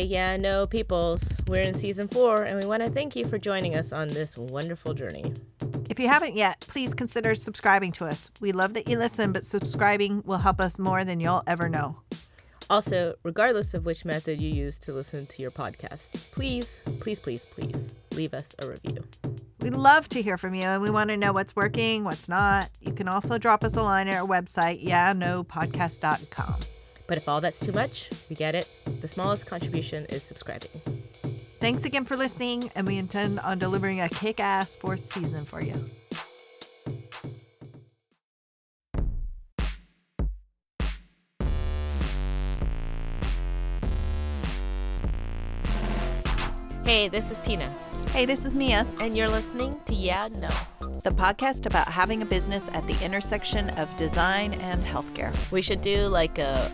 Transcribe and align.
Hey, 0.00 0.06
yeah, 0.06 0.38
no, 0.38 0.66
peoples. 0.66 1.22
We're 1.46 1.60
in 1.60 1.74
season 1.74 2.08
four, 2.08 2.44
and 2.44 2.58
we 2.58 2.66
want 2.66 2.82
to 2.82 2.88
thank 2.88 3.14
you 3.14 3.26
for 3.26 3.36
joining 3.36 3.74
us 3.74 3.92
on 3.92 4.08
this 4.08 4.34
wonderful 4.38 4.94
journey. 4.94 5.34
If 5.90 6.00
you 6.00 6.08
haven't 6.08 6.34
yet, 6.36 6.60
please 6.70 6.94
consider 6.94 7.34
subscribing 7.34 7.92
to 7.92 8.06
us. 8.06 8.30
We 8.40 8.52
love 8.52 8.72
that 8.72 8.88
you 8.88 8.96
listen, 8.96 9.30
but 9.30 9.44
subscribing 9.44 10.22
will 10.24 10.38
help 10.38 10.58
us 10.58 10.78
more 10.78 11.04
than 11.04 11.20
you'll 11.20 11.42
ever 11.46 11.68
know. 11.68 12.00
Also, 12.70 13.14
regardless 13.24 13.74
of 13.74 13.84
which 13.84 14.06
method 14.06 14.40
you 14.40 14.48
use 14.48 14.78
to 14.78 14.94
listen 14.94 15.26
to 15.26 15.42
your 15.42 15.50
podcast, 15.50 16.32
please, 16.32 16.80
please, 17.00 17.20
please, 17.20 17.44
please 17.44 17.94
leave 18.14 18.32
us 18.32 18.54
a 18.62 18.70
review. 18.70 19.04
We 19.60 19.68
love 19.68 20.08
to 20.08 20.22
hear 20.22 20.38
from 20.38 20.54
you 20.54 20.62
and 20.62 20.80
we 20.80 20.88
want 20.88 21.10
to 21.10 21.18
know 21.18 21.34
what's 21.34 21.54
working, 21.54 22.04
what's 22.04 22.26
not. 22.26 22.70
You 22.80 22.94
can 22.94 23.06
also 23.06 23.36
drop 23.36 23.64
us 23.64 23.76
a 23.76 23.82
line 23.82 24.08
at 24.08 24.14
our 24.14 24.26
website, 24.26 24.82
yeahnopodcast.com. 24.82 26.54
But 27.10 27.18
if 27.18 27.28
all 27.28 27.40
that's 27.40 27.58
too 27.58 27.72
much, 27.72 28.08
we 28.30 28.36
get 28.36 28.54
it. 28.54 28.70
The 29.00 29.08
smallest 29.08 29.44
contribution 29.44 30.06
is 30.10 30.22
subscribing. 30.22 30.70
Thanks 31.58 31.84
again 31.84 32.04
for 32.04 32.16
listening, 32.16 32.70
and 32.76 32.86
we 32.86 32.98
intend 32.98 33.40
on 33.40 33.58
delivering 33.58 34.00
a 34.00 34.08
kick 34.08 34.38
ass 34.38 34.76
fourth 34.76 35.12
season 35.12 35.44
for 35.44 35.60
you. 35.60 35.74
Hey, 46.84 47.08
this 47.08 47.32
is 47.32 47.40
Tina, 47.40 47.68
Hey, 48.12 48.26
this 48.26 48.44
is 48.44 48.54
Mia, 48.54 48.84
and 49.00 49.16
you're 49.16 49.28
listening 49.28 49.78
to 49.86 49.94
Yeah, 49.94 50.28
No. 50.32 50.48
the 51.04 51.10
podcast 51.10 51.66
about 51.66 51.88
having 51.88 52.22
a 52.22 52.26
business 52.26 52.68
at 52.74 52.86
the 52.86 52.96
intersection 53.04 53.70
of 53.70 53.94
design 53.96 54.54
and 54.54 54.84
healthcare. 54.84 55.32
We 55.52 55.62
should 55.62 55.80
do 55.80 56.06
like 56.08 56.38
a 56.38 56.70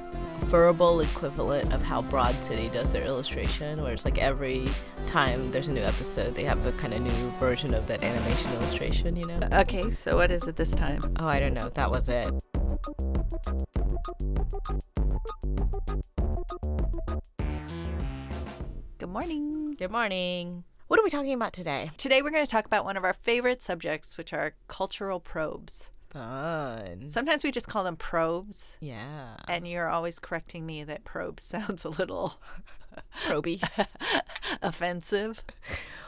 verbal 0.47 1.01
equivalent 1.01 1.73
of 1.75 1.83
how 1.83 2.03
Broad 2.03 2.35
City 2.43 2.69
does 2.71 2.91
their 2.91 3.05
illustration, 3.05 3.83
where 3.83 3.93
it's 3.93 4.05
like 4.05 4.19
every 4.19 4.67
time 5.07 5.51
there's 5.53 5.69
a 5.69 5.73
new 5.73 5.83
episode, 5.83 6.35
they 6.35 6.45
have 6.45 6.65
a 6.67 6.73
kind 6.73 6.95
of 6.95 7.03
new 7.03 7.31
version 7.39 7.75
of 7.75 7.87
that 7.87 8.03
animation 8.03 8.53
illustration, 8.55 9.15
you 9.17 9.27
know? 9.27 9.39
Okay, 9.53 9.91
so 9.93 10.17
what 10.17 10.31
is 10.31 10.45
it 10.49 10.57
this 10.57 10.71
time? 10.71 11.03
Oh, 11.21 11.27
I 11.27 11.39
don't 11.39 11.55
know. 11.55 11.69
That 11.69 11.91
was 11.91 12.09
it. 12.09 12.33
Good 18.99 19.09
morning. 19.11 19.75
Good 19.79 19.91
morning. 19.91 20.65
What 20.89 21.01
are 21.01 21.03
we 21.05 21.11
talking 21.11 21.33
about 21.33 21.53
today? 21.53 21.91
Today 21.97 22.23
we're 22.23 22.31
going 22.31 22.45
to 22.45 22.51
talk 22.51 22.65
about 22.67 22.85
one 22.85 22.97
of 22.97 23.05
our 23.05 23.13
favorite 23.15 23.61
subjects, 23.61 24.17
which 24.17 24.33
are 24.33 24.55
cultural 24.69 25.19
probes. 25.19 25.91
Fun. 26.11 27.07
Sometimes 27.11 27.43
we 27.43 27.51
just 27.51 27.67
call 27.69 27.83
them 27.85 27.97
probes, 27.97 28.77
Yeah. 28.81 29.37
and 29.49 29.67
you're 29.69 29.89
always 29.89 30.19
correcting 30.21 30.65
me 30.65 30.85
that 30.85 31.05
probe 31.05 31.41
sounds 31.41 31.85
a 31.85 31.89
little 31.89 32.39
Proby. 33.27 33.61
offensive. 34.63 35.45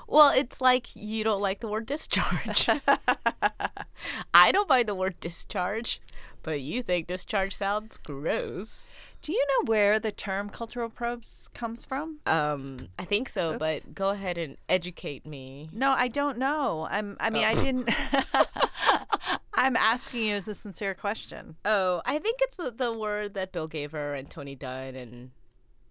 well, 0.07 0.31
it's 0.31 0.61
like 0.61 0.95
you 0.97 1.25
don't 1.25 1.43
like 1.43 1.61
the 1.61 1.69
word 1.69 1.85
discharge. 1.85 2.69
I 4.33 4.53
don't 4.53 4.69
mind 4.69 4.89
the 4.89 4.95
word 4.95 5.19
discharge, 5.21 6.01
but 6.43 6.61
you 6.63 6.83
think 6.83 7.09
discharge 7.09 7.55
sounds 7.55 7.97
gross. 7.99 8.97
Do 9.21 9.33
you 9.33 9.45
know 9.49 9.71
where 9.71 9.99
the 9.99 10.13
term 10.13 10.49
cultural 10.49 10.89
probes 10.89 11.49
comes 11.55 11.85
from? 11.85 12.19
Um, 12.27 12.77
I 12.99 13.05
think 13.05 13.29
so, 13.29 13.51
Oops. 13.51 13.59
but 13.59 13.95
go 13.95 14.11
ahead 14.11 14.39
and 14.39 14.57
educate 14.69 15.27
me. 15.27 15.69
No, 15.73 15.91
I 15.91 16.09
don't 16.09 16.39
know. 16.39 16.87
I'm 16.91 17.17
I 17.21 17.31
mean, 17.31 17.45
I 17.45 17.55
didn't 17.55 17.91
I'm 19.55 19.77
asking 19.77 20.25
you 20.25 20.37
as 20.37 20.47
a 20.49 20.55
sincere 20.55 20.95
question. 20.95 21.57
Oh, 21.65 22.01
I 22.07 22.19
think 22.19 22.39
it's 22.43 22.57
the, 22.57 22.71
the 22.71 22.93
word 22.93 23.35
that 23.35 23.51
Bill 23.53 23.69
Gaver 23.69 24.17
and 24.17 24.31
Tony 24.31 24.55
Dunne 24.55 24.95
and 24.95 25.31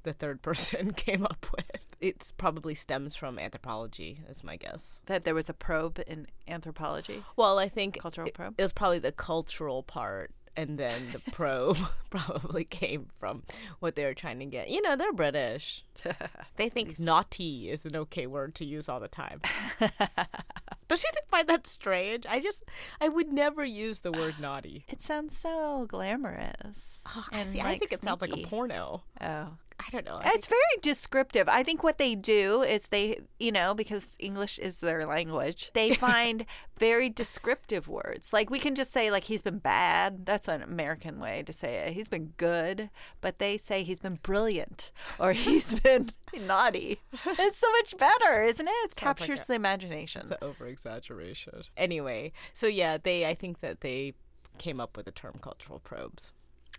the 0.03 0.13
third 0.13 0.41
person 0.41 0.91
came 0.93 1.25
up 1.25 1.45
with. 1.55 1.65
It 1.99 2.31
probably 2.37 2.75
stems 2.75 3.15
from 3.15 3.37
anthropology, 3.39 4.21
is 4.29 4.43
my 4.43 4.55
guess. 4.55 4.99
That 5.07 5.25
there 5.25 5.35
was 5.35 5.49
a 5.49 5.53
probe 5.53 5.99
in 6.07 6.27
anthropology. 6.47 7.23
Well, 7.35 7.59
I 7.59 7.67
think 7.67 7.99
Cultural 7.99 8.27
it, 8.27 8.35
probe? 8.35 8.53
it 8.57 8.61
was 8.61 8.71
probably 8.71 8.99
the 8.99 9.11
cultural 9.11 9.83
part, 9.83 10.31
and 10.57 10.77
then 10.77 11.09
the 11.13 11.31
probe 11.31 11.77
probably 12.09 12.63
came 12.65 13.07
from 13.19 13.43
what 13.79 13.95
they 13.95 14.03
were 14.03 14.15
trying 14.15 14.39
to 14.39 14.45
get. 14.45 14.69
You 14.69 14.81
know, 14.81 14.95
they're 14.95 15.13
British. 15.13 15.85
They 16.57 16.69
think 16.69 16.99
naughty 16.99 17.69
is 17.69 17.85
an 17.85 17.95
okay 17.95 18.25
word 18.25 18.55
to 18.55 18.65
use 18.65 18.89
all 18.89 18.99
the 18.99 19.07
time. 19.07 19.41
Don't 19.79 21.03
you 21.03 21.09
find 21.29 21.47
that 21.49 21.67
strange? 21.67 22.25
I 22.25 22.39
just, 22.39 22.63
I 22.99 23.09
would 23.09 23.31
never 23.31 23.63
use 23.63 23.99
the 23.99 24.11
word 24.11 24.39
naughty. 24.39 24.83
It 24.89 25.03
sounds 25.03 25.37
so 25.37 25.85
glamorous. 25.87 27.01
Oh, 27.05 27.25
I 27.31 27.39
and, 27.39 27.49
see, 27.49 27.61
I 27.61 27.65
like, 27.65 27.79
think 27.79 27.91
it 27.91 28.01
sounds 28.01 28.21
like 28.21 28.33
a 28.33 28.47
porno. 28.47 29.03
Oh. 29.21 29.49
I 29.79 29.89
don't 29.91 30.05
know. 30.05 30.19
It's 30.25 30.47
very 30.47 30.59
descriptive. 30.81 31.47
I 31.47 31.63
think 31.63 31.83
what 31.83 31.97
they 31.97 32.15
do 32.15 32.61
is 32.63 32.87
they, 32.87 33.19
you 33.39 33.51
know, 33.51 33.73
because 33.73 34.15
English 34.19 34.57
is 34.59 34.77
their 34.79 35.05
language, 35.05 35.69
they 35.73 35.93
find 36.07 36.45
very 36.77 37.09
descriptive 37.09 37.87
words. 37.87 38.33
Like 38.33 38.49
we 38.49 38.59
can 38.59 38.75
just 38.75 38.91
say 38.91 39.11
like 39.11 39.25
he's 39.25 39.41
been 39.41 39.59
bad. 39.59 40.25
That's 40.25 40.47
an 40.47 40.61
American 40.61 41.19
way 41.19 41.43
to 41.45 41.53
say 41.53 41.75
it. 41.75 41.93
He's 41.93 42.09
been 42.09 42.33
good, 42.37 42.89
but 43.21 43.39
they 43.39 43.55
say 43.57 43.83
he's 43.83 43.99
been 43.99 44.19
brilliant 44.23 44.91
or 45.19 45.33
he's 45.33 45.79
been 45.79 46.11
naughty. 46.45 46.99
It's 47.25 47.57
so 47.57 47.71
much 47.73 47.97
better, 47.97 48.43
isn't 48.43 48.67
it? 48.67 48.71
It 48.71 48.99
Sounds 48.99 49.05
like 49.05 49.17
captures 49.17 49.43
a- 49.43 49.47
the 49.47 49.53
imagination. 49.53 50.21
It's 50.23 50.31
an 50.31 50.37
over 50.41 50.65
exaggeration. 50.67 51.53
Anyway, 51.77 52.33
so 52.53 52.67
yeah, 52.67 52.97
they 52.97 53.25
I 53.25 53.35
think 53.35 53.59
that 53.59 53.81
they 53.81 54.13
came 54.57 54.79
up 54.79 54.97
with 54.97 55.05
the 55.05 55.11
term 55.11 55.35
cultural 55.41 55.79
probes. 55.79 56.33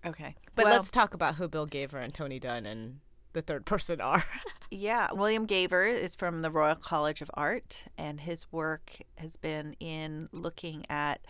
Okay. 0.05 0.35
But 0.55 0.65
Well, 0.65 0.75
let's 0.75 0.91
talk 0.91 1.15
about 1.15 1.37
who 1.37 1.49
Bill 1.49 1.67
Gaver 1.67 2.03
and 2.03 2.15
Tony 2.15 2.39
Dunne 2.39 2.67
and 2.67 3.01
the 3.33 3.43
third 3.43 3.67
person 3.67 4.01
are. 4.01 4.25
Yeah, 4.71 5.13
William 5.13 5.47
Gaver 5.47 5.89
is 5.89 6.15
from 6.15 6.43
the 6.43 6.51
Royal 6.51 6.75
College 6.75 7.23
of 7.23 7.31
Art, 7.35 7.87
and 7.97 8.21
his 8.21 8.51
work 8.53 8.99
has 9.17 9.37
been 9.37 9.75
in 9.81 10.29
looking 10.33 10.85
at 10.91 11.21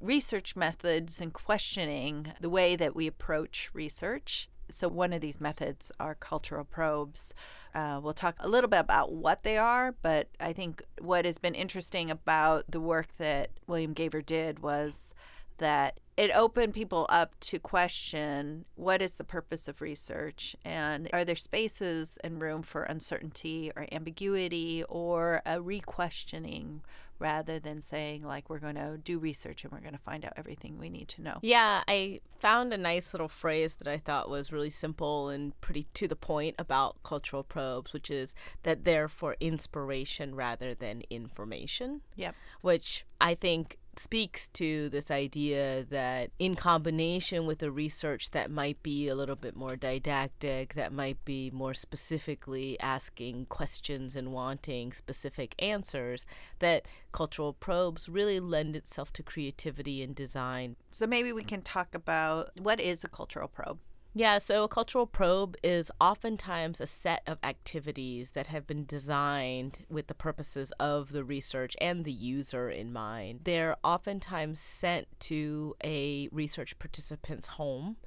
research 0.00 0.56
methods 0.56 1.20
and 1.20 1.32
questioning 1.32 2.32
the 2.40 2.50
way 2.50 2.76
that 2.76 2.96
we 2.96 3.06
approach 3.06 3.70
research. 3.72 4.48
So, 4.70 4.88
one 4.88 5.12
of 5.12 5.20
these 5.20 5.40
methods 5.40 5.90
are 5.98 6.14
cultural 6.14 6.64
probes. 6.64 7.34
Uh, 7.74 8.00
we'll 8.02 8.12
talk 8.12 8.36
a 8.38 8.48
little 8.48 8.70
bit 8.70 8.80
about 8.80 9.12
what 9.12 9.42
they 9.42 9.58
are, 9.58 9.94
but 10.02 10.28
I 10.38 10.52
think 10.52 10.82
what 11.00 11.24
has 11.24 11.38
been 11.38 11.54
interesting 11.54 12.10
about 12.10 12.64
the 12.68 12.80
work 12.80 13.16
that 13.18 13.50
William 13.66 13.94
Gaver 13.94 14.24
did 14.24 14.60
was 14.60 15.12
that 15.60 16.00
it 16.16 16.30
opened 16.34 16.74
people 16.74 17.06
up 17.08 17.38
to 17.40 17.58
question 17.58 18.66
what 18.74 19.00
is 19.00 19.16
the 19.16 19.24
purpose 19.24 19.68
of 19.68 19.80
research 19.80 20.54
and 20.64 21.08
are 21.14 21.24
there 21.24 21.36
spaces 21.36 22.18
and 22.22 22.42
room 22.42 22.60
for 22.62 22.82
uncertainty 22.82 23.72
or 23.74 23.86
ambiguity 23.92 24.84
or 24.88 25.40
a 25.46 25.60
re-questioning 25.60 26.82
rather 27.18 27.58
than 27.58 27.80
saying 27.80 28.22
like 28.22 28.48
we're 28.50 28.58
going 28.58 28.74
to 28.74 28.98
do 28.98 29.18
research 29.18 29.62
and 29.62 29.72
we're 29.72 29.80
going 29.80 29.92
to 29.92 29.98
find 29.98 30.24
out 30.24 30.32
everything 30.36 30.78
we 30.78 30.88
need 30.88 31.06
to 31.06 31.22
know 31.22 31.38
yeah, 31.42 31.82
I 31.86 32.20
found 32.38 32.72
a 32.72 32.78
nice 32.78 33.12
little 33.14 33.28
phrase 33.28 33.74
that 33.74 33.86
I 33.86 33.98
thought 33.98 34.30
was 34.30 34.52
really 34.52 34.70
simple 34.70 35.28
and 35.28 35.58
pretty 35.60 35.86
to 35.94 36.08
the 36.08 36.16
point 36.16 36.56
about 36.58 37.02
cultural 37.02 37.42
probes, 37.42 37.92
which 37.92 38.10
is 38.10 38.34
that 38.62 38.84
they're 38.84 39.08
for 39.08 39.36
inspiration 39.38 40.34
rather 40.34 40.74
than 40.74 41.02
information. 41.10 42.00
yep 42.16 42.34
which 42.62 43.04
I 43.20 43.34
think 43.34 43.76
speaks 44.00 44.48
to 44.48 44.88
this 44.88 45.10
idea 45.10 45.84
that 45.90 46.30
in 46.38 46.56
combination 46.56 47.44
with 47.44 47.58
the 47.58 47.70
research 47.70 48.30
that 48.30 48.50
might 48.50 48.82
be 48.82 49.08
a 49.08 49.14
little 49.14 49.36
bit 49.36 49.54
more 49.54 49.76
didactic, 49.76 50.74
that 50.74 50.92
might 50.92 51.22
be 51.26 51.50
more 51.50 51.74
specifically 51.74 52.80
asking 52.80 53.44
questions 53.46 54.16
and 54.16 54.32
wanting 54.32 54.92
specific 54.92 55.54
answers, 55.58 56.24
that 56.60 56.86
cultural 57.12 57.52
probes 57.52 58.08
really 58.08 58.40
lend 58.40 58.74
itself 58.74 59.12
to 59.12 59.22
creativity 59.22 60.02
and 60.02 60.14
design. 60.14 60.76
so 60.90 61.06
maybe 61.06 61.32
we 61.32 61.44
can 61.44 61.60
talk 61.60 61.94
about 61.94 62.50
what 62.58 62.80
is 62.80 63.04
a 63.04 63.08
cultural 63.08 63.48
probe 63.48 63.78
Yeah, 64.12 64.38
so 64.38 64.64
a 64.64 64.68
cultural 64.68 65.06
probe 65.06 65.56
is 65.62 65.92
oftentimes 66.00 66.80
a 66.80 66.86
set 66.86 67.22
of 67.28 67.38
activities 67.44 68.32
that 68.32 68.48
have 68.48 68.66
been 68.66 68.84
designed 68.84 69.86
with 69.88 70.08
the 70.08 70.14
purposes 70.14 70.72
of 70.80 71.12
the 71.12 71.22
research 71.22 71.76
and 71.80 72.04
the 72.04 72.12
user 72.12 72.68
in 72.68 72.92
mind. 72.92 73.42
They're 73.44 73.76
oftentimes 73.84 74.58
sent 74.58 75.06
to 75.20 75.76
a 75.84 76.28
research 76.32 76.76
participant's 76.80 77.46
home, 77.46 77.98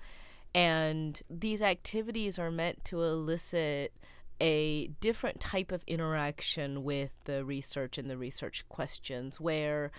and 0.54 1.22
these 1.30 1.62
activities 1.62 2.38
are 2.38 2.52
meant 2.52 2.84
to 2.86 3.02
elicit 3.02 3.94
a 4.42 4.88
different 5.00 5.40
type 5.40 5.72
of 5.72 5.86
interaction 5.88 6.84
with 6.84 7.12
the 7.24 7.46
research 7.46 7.98
and 7.98 8.10
the 8.10 8.18
research 8.18 8.68
questions 8.68 9.40
where 9.40 9.90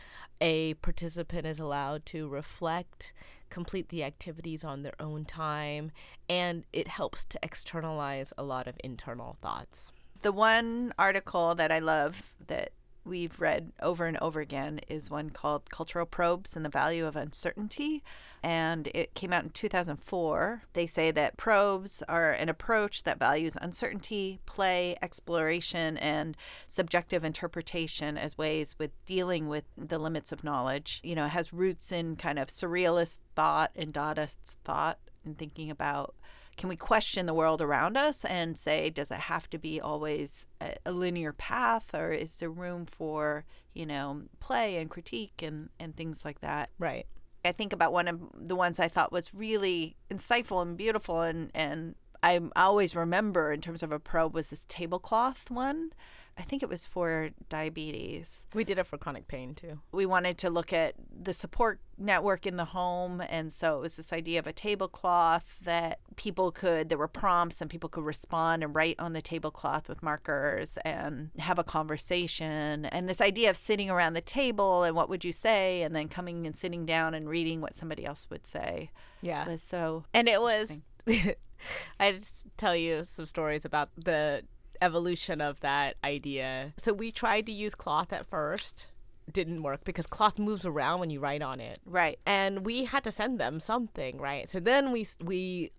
a 0.40 0.74
participant 0.74 1.46
is 1.46 1.58
allowed 1.58 2.04
to 2.04 2.28
reflect, 2.28 3.14
complete 3.54 3.88
the 3.88 4.02
activities 4.02 4.64
on 4.64 4.82
their 4.82 4.98
own 4.98 5.24
time, 5.24 5.92
and 6.28 6.64
it 6.72 6.88
helps 6.88 7.24
to 7.24 7.38
externalize 7.40 8.32
a 8.36 8.42
lot 8.42 8.66
of 8.66 8.74
internal 8.82 9.36
thoughts. 9.40 9.92
the 10.22 10.32
one 10.32 10.92
article 10.98 11.54
that 11.54 11.70
I 11.70 11.78
love 11.78 12.34
that 12.48 12.70
we've 13.04 13.38
read 13.38 13.72
over 13.80 14.06
and 14.06 14.16
over 14.18 14.40
again 14.40 14.80
is 14.88 15.10
one 15.10 15.30
called 15.30 15.70
Cultural 15.70 16.06
Probes 16.06 16.56
and 16.56 16.64
the 16.64 16.70
Value 16.70 17.06
of 17.06 17.14
Uncertainty. 17.14 18.02
And 18.44 18.88
it 18.94 19.14
came 19.14 19.32
out 19.32 19.42
in 19.42 19.48
2004. 19.48 20.64
They 20.74 20.86
say 20.86 21.10
that 21.10 21.38
probes 21.38 22.02
are 22.10 22.30
an 22.32 22.50
approach 22.50 23.04
that 23.04 23.18
values 23.18 23.56
uncertainty, 23.58 24.38
play, 24.44 24.96
exploration, 25.00 25.96
and 25.96 26.36
subjective 26.66 27.24
interpretation 27.24 28.18
as 28.18 28.36
ways 28.36 28.76
with 28.78 28.90
dealing 29.06 29.48
with 29.48 29.64
the 29.78 29.98
limits 29.98 30.30
of 30.30 30.44
knowledge. 30.44 31.00
You 31.02 31.14
know, 31.14 31.26
has 31.26 31.54
roots 31.54 31.90
in 31.90 32.16
kind 32.16 32.38
of 32.38 32.48
surrealist 32.48 33.20
thought 33.34 33.70
and 33.74 33.94
Dadaist 33.94 34.36
thought 34.62 34.98
and 35.24 35.38
thinking 35.38 35.70
about 35.70 36.14
can 36.56 36.68
we 36.68 36.76
question 36.76 37.24
the 37.26 37.34
world 37.34 37.60
around 37.60 37.96
us 37.96 38.24
and 38.26 38.56
say 38.56 38.88
does 38.90 39.10
it 39.10 39.18
have 39.18 39.50
to 39.50 39.58
be 39.58 39.80
always 39.80 40.46
a, 40.60 40.74
a, 40.86 40.92
linear 40.92 41.32
path 41.32 41.92
or 41.94 42.12
is 42.12 42.38
there 42.38 42.50
room 42.50 42.86
for 42.86 43.44
you 43.72 43.84
know 43.84 44.22
play 44.38 44.76
and 44.76 44.88
critique 44.88 45.42
and 45.42 45.70
and 45.80 45.96
things 45.96 46.24
like 46.24 46.40
that 46.40 46.70
right 46.78 47.06
i 47.44 47.52
think 47.52 47.72
about 47.72 47.92
one 47.92 48.08
of 48.08 48.20
the 48.34 48.56
ones 48.56 48.78
i 48.78 48.88
thought 48.88 49.12
was 49.12 49.34
really 49.34 49.96
insightful 50.10 50.62
and 50.62 50.76
beautiful 50.76 51.20
and 51.22 51.50
and 51.54 51.94
i 52.22 52.40
always 52.56 52.96
remember 52.96 53.52
in 53.52 53.60
terms 53.60 53.82
of 53.82 53.92
a 53.92 53.98
probe 53.98 54.34
was 54.34 54.50
this 54.50 54.64
tablecloth 54.68 55.50
one 55.50 55.90
I 56.36 56.42
think 56.42 56.62
it 56.62 56.68
was 56.68 56.84
for 56.84 57.30
diabetes. 57.48 58.46
We 58.54 58.64
did 58.64 58.78
it 58.78 58.86
for 58.86 58.98
chronic 58.98 59.28
pain 59.28 59.54
too. 59.54 59.78
We 59.92 60.04
wanted 60.04 60.36
to 60.38 60.50
look 60.50 60.72
at 60.72 60.94
the 61.10 61.32
support 61.32 61.80
network 61.96 62.44
in 62.44 62.56
the 62.56 62.64
home. 62.64 63.22
And 63.28 63.52
so 63.52 63.78
it 63.78 63.80
was 63.80 63.94
this 63.94 64.12
idea 64.12 64.40
of 64.40 64.46
a 64.46 64.52
tablecloth 64.52 65.58
that 65.64 66.00
people 66.16 66.50
could, 66.50 66.88
there 66.88 66.98
were 66.98 67.08
prompts 67.08 67.60
and 67.60 67.70
people 67.70 67.88
could 67.88 68.04
respond 68.04 68.64
and 68.64 68.74
write 68.74 68.96
on 68.98 69.12
the 69.12 69.22
tablecloth 69.22 69.88
with 69.88 70.02
markers 70.02 70.76
and 70.84 71.30
have 71.38 71.58
a 71.58 71.64
conversation. 71.64 72.86
And 72.86 73.08
this 73.08 73.20
idea 73.20 73.50
of 73.50 73.56
sitting 73.56 73.88
around 73.88 74.14
the 74.14 74.20
table 74.20 74.82
and 74.82 74.96
what 74.96 75.08
would 75.08 75.24
you 75.24 75.32
say, 75.32 75.82
and 75.82 75.94
then 75.94 76.08
coming 76.08 76.46
and 76.46 76.56
sitting 76.56 76.84
down 76.84 77.14
and 77.14 77.28
reading 77.28 77.60
what 77.60 77.76
somebody 77.76 78.04
else 78.04 78.26
would 78.30 78.46
say. 78.46 78.90
Yeah. 79.22 79.46
Was 79.46 79.62
so. 79.62 80.04
And 80.12 80.28
it 80.28 80.40
was. 80.40 80.82
I 82.00 82.12
just 82.12 82.46
tell 82.56 82.74
you 82.74 83.04
some 83.04 83.26
stories 83.26 83.64
about 83.64 83.90
the 83.96 84.42
evolution 84.80 85.40
of 85.40 85.60
that 85.60 85.96
idea. 86.04 86.74
So 86.78 86.92
we 86.92 87.10
tried 87.10 87.46
to 87.46 87.52
use 87.52 87.74
cloth 87.74 88.12
at 88.12 88.26
first. 88.26 88.88
Didn't 89.32 89.62
work 89.62 89.84
because 89.84 90.06
cloth 90.06 90.38
moves 90.38 90.66
around 90.66 91.00
when 91.00 91.08
you 91.08 91.18
write 91.18 91.40
on 91.40 91.58
it. 91.58 91.78
Right. 91.86 92.18
And 92.26 92.66
we 92.66 92.84
had 92.84 93.04
to 93.04 93.10
send 93.10 93.40
them 93.40 93.58
something, 93.58 94.18
right? 94.18 94.50
So 94.50 94.60
then 94.60 94.92
we 94.92 95.06
we 95.22 95.70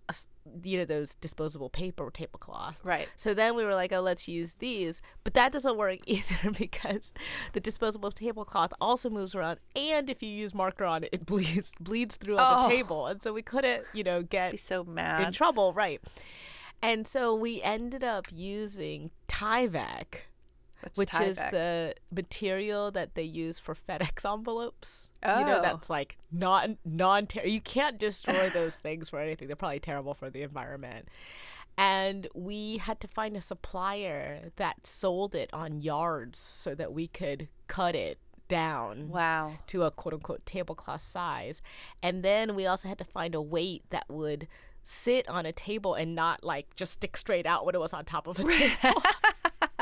you 0.62 0.78
know 0.78 0.84
those 0.84 1.14
disposable 1.14 1.70
paper 1.70 2.10
tablecloth. 2.10 2.84
Right. 2.84 3.08
So 3.16 3.34
then 3.34 3.54
we 3.54 3.64
were 3.64 3.74
like, 3.74 3.92
"Oh, 3.92 4.00
let's 4.00 4.26
use 4.26 4.56
these." 4.56 5.00
But 5.22 5.34
that 5.34 5.52
doesn't 5.52 5.76
work 5.76 5.98
either 6.06 6.50
because 6.50 7.12
the 7.52 7.60
disposable 7.60 8.10
tablecloth 8.10 8.72
also 8.80 9.10
moves 9.10 9.36
around 9.36 9.60
and 9.76 10.10
if 10.10 10.24
you 10.24 10.28
use 10.28 10.52
marker 10.52 10.84
on 10.84 11.04
it, 11.04 11.10
it 11.12 11.24
bleeds 11.24 11.72
bleeds 11.80 12.16
through 12.16 12.38
oh. 12.38 12.62
the 12.62 12.68
table. 12.68 13.06
And 13.06 13.22
so 13.22 13.32
we 13.32 13.42
couldn't, 13.42 13.84
you 13.92 14.02
know, 14.02 14.22
get 14.22 14.52
Be 14.52 14.56
so 14.56 14.82
mad. 14.82 15.24
in 15.24 15.32
trouble, 15.32 15.72
right? 15.72 16.00
And 16.86 17.04
so 17.04 17.34
we 17.34 17.60
ended 17.62 18.04
up 18.04 18.26
using 18.32 19.10
Tyvek, 19.26 20.20
What's 20.82 20.96
which 20.96 21.10
Tyvek? 21.10 21.28
is 21.28 21.36
the 21.36 21.94
material 22.12 22.92
that 22.92 23.16
they 23.16 23.24
use 23.24 23.58
for 23.58 23.74
FedEx 23.74 24.24
envelopes. 24.32 25.08
Oh. 25.24 25.40
You 25.40 25.46
know, 25.46 25.58
oh. 25.58 25.62
that's 25.62 25.90
like 25.90 26.16
non 26.30 26.78
non 26.84 27.26
you 27.44 27.60
can't 27.60 27.98
destroy 27.98 28.50
those 28.50 28.76
things 28.76 29.08
for 29.08 29.18
anything. 29.18 29.48
They're 29.48 29.56
probably 29.56 29.80
terrible 29.80 30.14
for 30.14 30.30
the 30.30 30.42
environment. 30.42 31.08
And 31.76 32.28
we 32.34 32.76
had 32.76 33.00
to 33.00 33.08
find 33.08 33.36
a 33.36 33.40
supplier 33.40 34.52
that 34.54 34.86
sold 34.86 35.34
it 35.34 35.50
on 35.52 35.82
yards 35.82 36.38
so 36.38 36.76
that 36.76 36.92
we 36.92 37.08
could 37.08 37.48
cut 37.66 37.96
it 37.96 38.18
down 38.48 39.08
wow 39.08 39.54
to 39.66 39.82
a 39.82 39.90
quote 39.90 40.14
unquote 40.14 40.46
tablecloth 40.46 41.02
size. 41.02 41.60
And 42.00 42.22
then 42.22 42.54
we 42.54 42.64
also 42.64 42.86
had 42.86 42.98
to 42.98 43.04
find 43.04 43.34
a 43.34 43.42
weight 43.42 43.82
that 43.90 44.04
would 44.08 44.46
sit 44.86 45.28
on 45.28 45.44
a 45.44 45.52
table 45.52 45.94
and 45.94 46.14
not 46.14 46.44
like 46.44 46.74
just 46.76 46.92
stick 46.92 47.16
straight 47.16 47.44
out 47.44 47.66
when 47.66 47.74
it 47.74 47.80
was 47.80 47.92
on 47.92 48.04
top 48.04 48.26
of 48.28 48.38
a 48.38 48.44
table. 48.50 49.02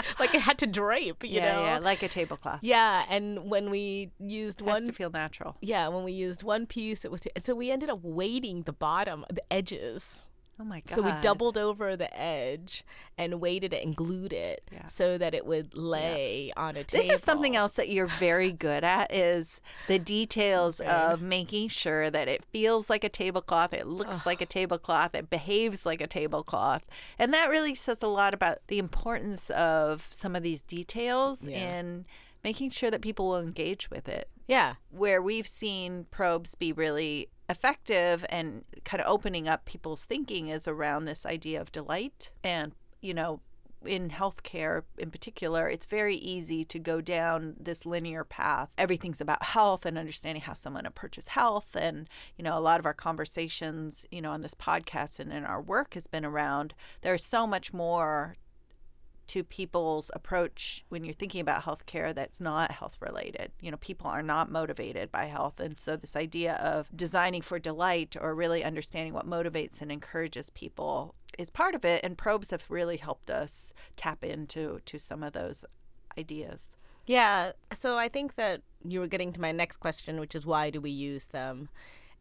like 0.18 0.34
it 0.34 0.40
had 0.40 0.58
to 0.58 0.66
drape, 0.66 1.22
you 1.22 1.30
yeah, 1.30 1.52
know. 1.52 1.64
Yeah, 1.64 1.78
like 1.78 2.02
a 2.02 2.08
tablecloth. 2.08 2.60
Yeah, 2.62 3.04
and 3.08 3.50
when 3.50 3.68
we 3.68 4.10
used 4.18 4.62
it 4.62 4.64
one 4.64 4.86
to 4.86 4.92
feel 4.92 5.10
natural. 5.10 5.56
Yeah, 5.60 5.88
when 5.88 6.04
we 6.04 6.12
used 6.12 6.42
one 6.42 6.66
piece, 6.66 7.04
it 7.04 7.10
was 7.10 7.22
so 7.38 7.54
we 7.54 7.70
ended 7.70 7.90
up 7.90 8.00
weighting 8.02 8.62
the 8.62 8.72
bottom, 8.72 9.26
the 9.30 9.52
edges 9.52 10.28
Oh 10.58 10.64
my 10.64 10.80
god! 10.80 10.94
So 10.94 11.02
we 11.02 11.10
doubled 11.20 11.58
over 11.58 11.96
the 11.96 12.16
edge 12.16 12.84
and 13.18 13.40
weighted 13.40 13.72
it 13.72 13.84
and 13.84 13.94
glued 13.94 14.32
it 14.32 14.62
yeah. 14.72 14.86
so 14.86 15.18
that 15.18 15.34
it 15.34 15.46
would 15.46 15.76
lay 15.76 16.46
yeah. 16.48 16.62
on 16.62 16.76
a 16.76 16.84
table. 16.84 17.04
This 17.04 17.16
is 17.16 17.22
something 17.22 17.56
else 17.56 17.74
that 17.76 17.88
you're 17.88 18.06
very 18.06 18.52
good 18.52 18.84
at 18.84 19.12
is 19.12 19.60
the 19.88 19.98
details 19.98 20.80
okay. 20.80 20.90
of 20.90 21.22
making 21.22 21.68
sure 21.68 22.10
that 22.10 22.28
it 22.28 22.44
feels 22.44 22.88
like 22.88 23.04
a 23.04 23.08
tablecloth, 23.08 23.72
it 23.72 23.86
looks 23.86 24.26
like 24.26 24.40
a 24.40 24.46
tablecloth, 24.46 25.14
it 25.14 25.30
behaves 25.30 25.84
like 25.84 26.00
a 26.00 26.06
tablecloth. 26.06 26.84
And 27.18 27.32
that 27.34 27.50
really 27.50 27.74
says 27.74 28.02
a 28.02 28.08
lot 28.08 28.34
about 28.34 28.58
the 28.68 28.78
importance 28.78 29.50
of 29.50 30.08
some 30.10 30.36
of 30.36 30.42
these 30.42 30.62
details 30.62 31.48
yeah. 31.48 31.78
in 31.78 32.04
making 32.44 32.70
sure 32.70 32.90
that 32.90 33.00
people 33.00 33.26
will 33.28 33.40
engage 33.40 33.90
with 33.90 34.08
it. 34.08 34.28
Yeah. 34.46 34.74
Where 34.90 35.22
we've 35.22 35.48
seen 35.48 36.06
probes 36.10 36.54
be 36.54 36.72
really 36.72 37.30
effective 37.48 38.24
and 38.28 38.64
kind 38.84 39.00
of 39.00 39.08
opening 39.08 39.48
up 39.48 39.64
people's 39.64 40.04
thinking 40.04 40.48
is 40.48 40.68
around 40.68 41.04
this 41.04 41.26
idea 41.26 41.60
of 41.60 41.72
delight. 41.72 42.30
And, 42.42 42.72
you 43.00 43.14
know, 43.14 43.40
in 43.86 44.10
healthcare 44.10 44.82
in 44.98 45.10
particular, 45.10 45.68
it's 45.68 45.86
very 45.86 46.16
easy 46.16 46.64
to 46.64 46.78
go 46.78 47.00
down 47.00 47.54
this 47.58 47.84
linear 47.84 48.24
path. 48.24 48.70
Everything's 48.78 49.20
about 49.20 49.42
health 49.42 49.84
and 49.84 49.98
understanding 49.98 50.42
how 50.42 50.54
someone 50.54 50.86
approaches 50.86 51.28
health. 51.28 51.76
And, 51.78 52.08
you 52.36 52.44
know, 52.44 52.56
a 52.56 52.60
lot 52.60 52.80
of 52.80 52.86
our 52.86 52.94
conversations, 52.94 54.06
you 54.10 54.22
know, 54.22 54.30
on 54.30 54.40
this 54.40 54.54
podcast 54.54 55.18
and 55.20 55.32
in 55.32 55.44
our 55.44 55.60
work 55.60 55.94
has 55.94 56.06
been 56.06 56.24
around 56.24 56.74
there's 57.02 57.24
so 57.24 57.46
much 57.46 57.72
more 57.72 58.36
to 59.28 59.42
people's 59.44 60.10
approach 60.14 60.84
when 60.88 61.04
you're 61.04 61.14
thinking 61.14 61.40
about 61.40 61.62
healthcare 61.62 62.14
that's 62.14 62.40
not 62.40 62.70
health 62.70 62.96
related. 63.00 63.52
You 63.60 63.70
know, 63.70 63.76
people 63.78 64.08
are 64.08 64.22
not 64.22 64.50
motivated 64.50 65.10
by 65.10 65.26
health. 65.26 65.60
And 65.60 65.78
so, 65.78 65.96
this 65.96 66.16
idea 66.16 66.54
of 66.54 66.88
designing 66.94 67.42
for 67.42 67.58
delight 67.58 68.16
or 68.20 68.34
really 68.34 68.64
understanding 68.64 69.14
what 69.14 69.28
motivates 69.28 69.80
and 69.80 69.90
encourages 69.90 70.50
people 70.50 71.14
is 71.38 71.50
part 71.50 71.74
of 71.74 71.84
it. 71.84 72.04
And 72.04 72.18
probes 72.18 72.50
have 72.50 72.64
really 72.68 72.96
helped 72.96 73.30
us 73.30 73.72
tap 73.96 74.24
into 74.24 74.80
to 74.84 74.98
some 74.98 75.22
of 75.22 75.32
those 75.32 75.64
ideas. 76.18 76.70
Yeah. 77.06 77.52
So, 77.72 77.98
I 77.98 78.08
think 78.08 78.34
that 78.36 78.62
you 78.84 79.00
were 79.00 79.08
getting 79.08 79.32
to 79.32 79.40
my 79.40 79.52
next 79.52 79.78
question, 79.78 80.20
which 80.20 80.34
is 80.34 80.46
why 80.46 80.70
do 80.70 80.80
we 80.80 80.90
use 80.90 81.26
them? 81.26 81.68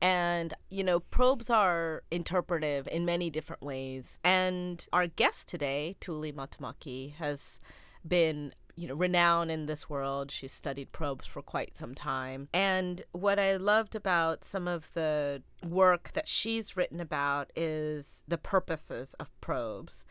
And, 0.04 0.54
you 0.70 0.84
know, 0.84 1.00
probes 1.00 1.50
are 1.50 2.04
interpretive 2.12 2.90
in 2.90 3.06
many 3.06 3.30
different 3.30 3.64
ways. 3.64 4.20
And 4.22 4.86
our 4.92 5.08
guest 5.08 5.48
today, 5.48 5.96
Tuuli 6.02 6.34
Mattelmäki, 6.34 7.16
has 7.16 7.62
been 8.06 8.54
you 8.76 8.88
know 8.88 8.96
renowned 8.96 9.52
in 9.52 9.66
this 9.66 9.90
world. 9.90 10.32
She's 10.32 10.52
studied 10.52 10.92
probes 10.92 11.28
for 11.28 11.42
quite 11.42 11.78
some 11.78 11.94
time. 11.94 12.48
And 12.54 13.02
what 13.12 13.40
i 13.40 13.56
loved 13.56 13.96
about 13.96 14.44
some 14.44 14.68
of 14.68 14.92
the 14.94 15.44
work 15.64 16.12
that 16.14 16.28
she's 16.28 16.76
written 16.76 17.00
about 17.00 17.52
is 17.56 18.24
the 18.28 18.38
purposes 18.38 19.14
of 19.20 19.30
probes. 19.42 20.06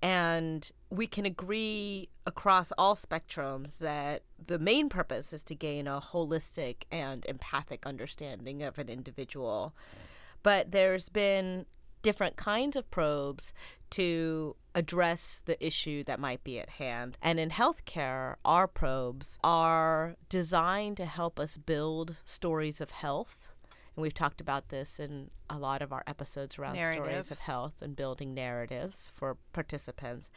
And 0.00 0.70
we 0.90 1.06
can 1.06 1.24
agree 1.24 2.08
across 2.26 2.72
all 2.78 2.94
spectrums 2.94 3.78
that 3.78 4.22
the 4.44 4.58
main 4.58 4.88
purpose 4.88 5.32
is 5.32 5.42
to 5.44 5.54
gain 5.54 5.86
a 5.88 6.00
holistic 6.00 6.84
and 6.92 7.24
empathic 7.26 7.86
understanding 7.86 8.62
of 8.62 8.78
an 8.78 8.88
individual. 8.88 9.74
But 10.42 10.70
there's 10.70 11.08
been 11.08 11.66
different 12.02 12.36
kinds 12.36 12.76
of 12.76 12.88
probes 12.90 13.52
to 13.90 14.54
address 14.78 15.42
the 15.44 15.64
issue 15.64 16.04
that 16.04 16.20
might 16.20 16.44
be 16.44 16.60
at 16.60 16.70
hand. 16.70 17.18
And 17.20 17.40
in 17.40 17.50
healthcare, 17.50 18.36
our 18.44 18.68
probes 18.68 19.38
are 19.42 20.14
designed 20.28 20.96
to 20.98 21.04
help 21.04 21.40
us 21.40 21.56
build 21.56 22.14
stories 22.24 22.80
of 22.80 22.92
health 22.92 23.47
and 23.98 24.02
we've 24.04 24.14
talked 24.14 24.40
about 24.40 24.68
this 24.68 25.00
in 25.00 25.28
a 25.50 25.58
lot 25.58 25.82
of 25.82 25.92
our 25.92 26.04
episodes 26.06 26.56
around 26.56 26.76
Narrative. 26.76 27.04
stories 27.04 27.30
of 27.32 27.40
health 27.40 27.82
and 27.82 27.96
building 27.96 28.32
narratives 28.32 29.10
for 29.12 29.38
participants. 29.52 30.30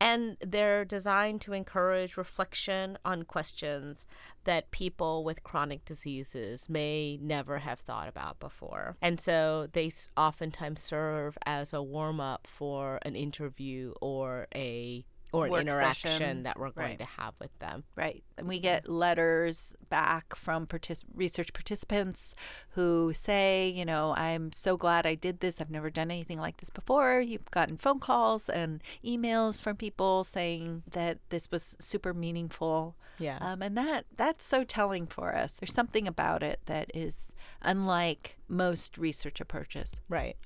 And 0.00 0.36
they're 0.40 0.84
designed 0.84 1.40
to 1.42 1.52
encourage 1.52 2.16
reflection 2.16 2.98
on 3.04 3.22
questions 3.22 4.04
that 4.42 4.72
people 4.72 5.22
with 5.22 5.44
chronic 5.44 5.84
diseases 5.84 6.68
may 6.68 7.16
never 7.22 7.58
have 7.58 7.78
thought 7.78 8.08
about 8.08 8.40
before. 8.40 8.96
And 9.00 9.20
so 9.20 9.68
they 9.72 9.92
oftentimes 10.16 10.80
serve 10.80 11.38
as 11.46 11.72
a 11.72 11.84
warm 11.84 12.18
up 12.18 12.48
for 12.48 12.98
an 13.02 13.14
interview 13.14 13.94
or 14.00 14.48
a 14.56 15.04
or 15.34 15.46
an 15.46 15.54
interaction 15.68 16.10
session. 16.10 16.42
that 16.44 16.58
we're 16.58 16.70
going 16.70 16.88
Right. 16.90 16.98
to 16.98 17.04
have 17.04 17.34
with 17.40 17.56
them. 17.58 17.84
Right. 17.96 18.22
And 18.38 18.46
we 18.48 18.58
get 18.60 18.88
letters 18.88 19.74
back 19.90 20.34
from 20.36 20.66
partic- 20.66 21.04
research 21.14 21.52
participants 21.52 22.34
who 22.70 23.12
say, 23.14 23.68
you 23.68 23.84
know, 23.84 24.14
I'm 24.16 24.52
so 24.52 24.76
glad 24.76 25.06
I 25.06 25.14
did 25.14 25.40
this. 25.40 25.60
I've 25.60 25.70
never 25.70 25.90
done 25.90 26.10
anything 26.10 26.38
like 26.38 26.58
this 26.58 26.70
before. 26.70 27.20
You've 27.20 27.50
gotten 27.50 27.76
phone 27.76 28.00
calls 28.00 28.48
and 28.48 28.82
emails 29.04 29.60
from 29.60 29.76
people 29.76 30.24
saying 30.24 30.82
that 30.90 31.18
this 31.30 31.50
was 31.50 31.76
super 31.78 32.14
meaningful. 32.14 32.96
Yeah. 33.18 33.38
Um, 33.40 33.62
and 33.62 33.76
that 33.78 34.06
that's 34.16 34.44
so 34.44 34.64
telling 34.64 35.06
for 35.06 35.34
us. 35.36 35.60
There's 35.60 35.72
something 35.72 36.08
about 36.08 36.42
it 36.42 36.60
that 36.66 36.90
is 36.94 37.32
unlike 37.62 38.38
most 38.48 38.98
research 38.98 39.40
approaches. 39.40 39.92
right. 40.08 40.36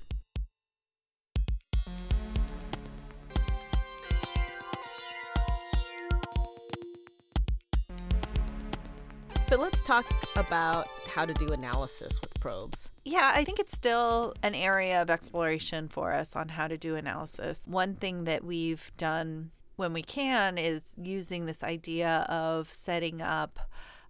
So 9.49 9.57
let's 9.57 9.81
talk 9.81 10.05
about 10.35 10.87
how 11.07 11.25
to 11.25 11.33
do 11.33 11.47
analysis 11.47 12.21
with 12.21 12.39
probes. 12.39 12.91
Yeah, 13.03 13.31
I 13.33 13.43
think 13.43 13.57
it's 13.57 13.75
still 13.75 14.35
an 14.43 14.53
area 14.53 15.01
of 15.01 15.09
exploration 15.09 15.87
for 15.87 16.11
us 16.11 16.35
on 16.35 16.49
how 16.49 16.67
to 16.67 16.77
do 16.77 16.93
analysis. 16.93 17.63
One 17.65 17.95
thing 17.95 18.25
that 18.25 18.43
we've 18.43 18.91
done 18.95 19.49
when 19.75 19.91
we 19.91 20.03
can 20.03 20.59
is 20.59 20.93
using 21.01 21.47
this 21.47 21.63
idea 21.63 22.27
of 22.29 22.71
setting 22.71 23.23
up 23.23 23.57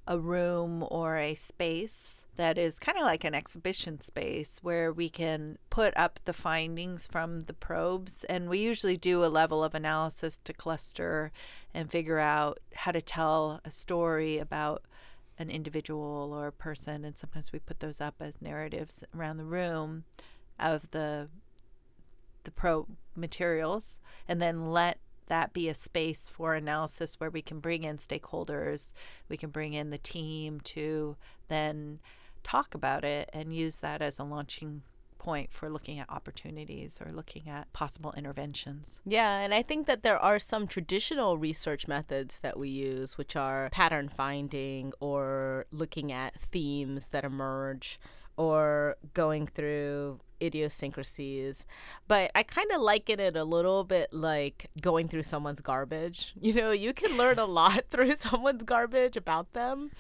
a 0.05 0.19
room 0.19 0.86
or 0.91 1.15
a 1.15 1.36
space 1.36 2.25
that 2.36 2.58
is 2.58 2.77
kind 2.77 2.98
of 2.98 3.05
like 3.05 3.24
an 3.24 3.34
exhibition 3.34 4.01
space 4.01 4.60
where 4.62 4.91
we 4.91 5.08
can 5.08 5.58
put 5.69 5.96
up 5.96 6.19
the 6.25 6.34
findings 6.34 7.08
from 7.08 7.41
the 7.41 7.53
probes. 7.53 8.25
And 8.25 8.50
we 8.50 8.58
usually 8.60 8.98
do 8.98 9.24
a 9.24 9.27
level 9.27 9.63
of 9.63 9.74
analysis 9.74 10.38
to 10.43 10.51
cluster 10.51 11.31
and 11.74 11.89
figure 11.89 12.19
out 12.19 12.60
how 12.75 12.91
to 12.91 13.01
tell 13.01 13.62
a 13.63 13.72
story 13.72 14.38
about 14.38 14.84
an 15.39 15.50
individual 15.50 16.34
or 16.34 16.48
a 16.48 16.51
person 16.51 17.05
and 17.05 17.17
sometimes 17.17 17.51
we 17.51 17.60
put 17.60 17.79
those 17.79 18.01
up 18.01 18.15
as 18.19 18.41
narratives 18.41 19.03
around 19.17 19.38
the 19.38 19.46
room 19.46 20.03
of 20.60 20.91
the 20.91 21.29
the 22.43 22.51
pro 22.51 22.86
materials 23.15 23.98
and 24.27 24.41
then 24.41 24.69
let 24.72 25.00
that 25.27 25.53
be 25.53 25.69
a 25.69 25.74
space 25.74 26.27
for 26.27 26.55
analysis 26.55 27.19
where 27.19 27.29
we 27.29 27.41
can 27.41 27.60
bring 27.60 27.84
in 27.84 27.98
stakeholders 27.98 28.91
we 29.29 29.38
can 29.38 29.50
bring 29.50 29.74
in 29.74 29.89
the 29.89 29.98
team 29.98 30.60
to 30.60 31.15
then 31.48 32.00
talk 32.43 32.75
about 32.75 33.03
it 33.03 33.29
and 33.31 33.55
use 33.55 33.77
that 33.77 34.01
as 34.01 34.19
a 34.19 34.24
launching 34.24 34.81
point 35.20 35.54
for 35.54 35.70
looking 35.70 36.00
at 36.00 36.10
opportunities 36.10 37.00
or 37.06 37.12
looking 37.12 37.48
at 37.48 37.72
possible 37.74 38.14
interventions 38.18 39.00
Yeah, 39.06 39.38
and 39.38 39.54
I 39.54 39.62
think 39.62 39.86
that 39.86 40.02
there 40.02 40.18
are 40.18 40.40
some 40.40 40.68
traditional 40.68 41.38
research 41.38 41.88
methods 41.88 42.40
that 42.40 42.58
we 42.58 42.70
use, 42.70 43.18
which 43.18 43.36
are 43.36 43.70
pattern 43.72 44.10
finding 44.10 44.94
or 45.00 45.66
looking 45.72 46.12
at 46.12 46.40
themes 46.40 47.10
that 47.10 47.24
emerge 47.24 48.00
or 48.38 48.96
going 49.14 49.46
through 49.46 50.20
idiosyncrasies. 50.42 51.66
But 52.08 52.32
I 52.34 52.44
kind 52.44 52.72
of 52.72 52.82
liken 52.82 53.20
it 53.20 53.36
a 53.36 53.44
little 53.44 53.84
bit 53.84 54.14
like 54.14 54.70
going 54.82 55.10
through 55.10 55.24
someone's 55.24 55.62
garbage. 55.62 56.34
You 56.42 56.54
know, 56.54 56.72
you 56.72 56.94
can 56.94 57.18
learn 57.18 57.38
a 57.38 57.46
lot 57.46 57.86
through 57.92 58.16
someone's 58.16 58.64
garbage 58.64 59.18
about 59.18 59.52
them. 59.54 59.92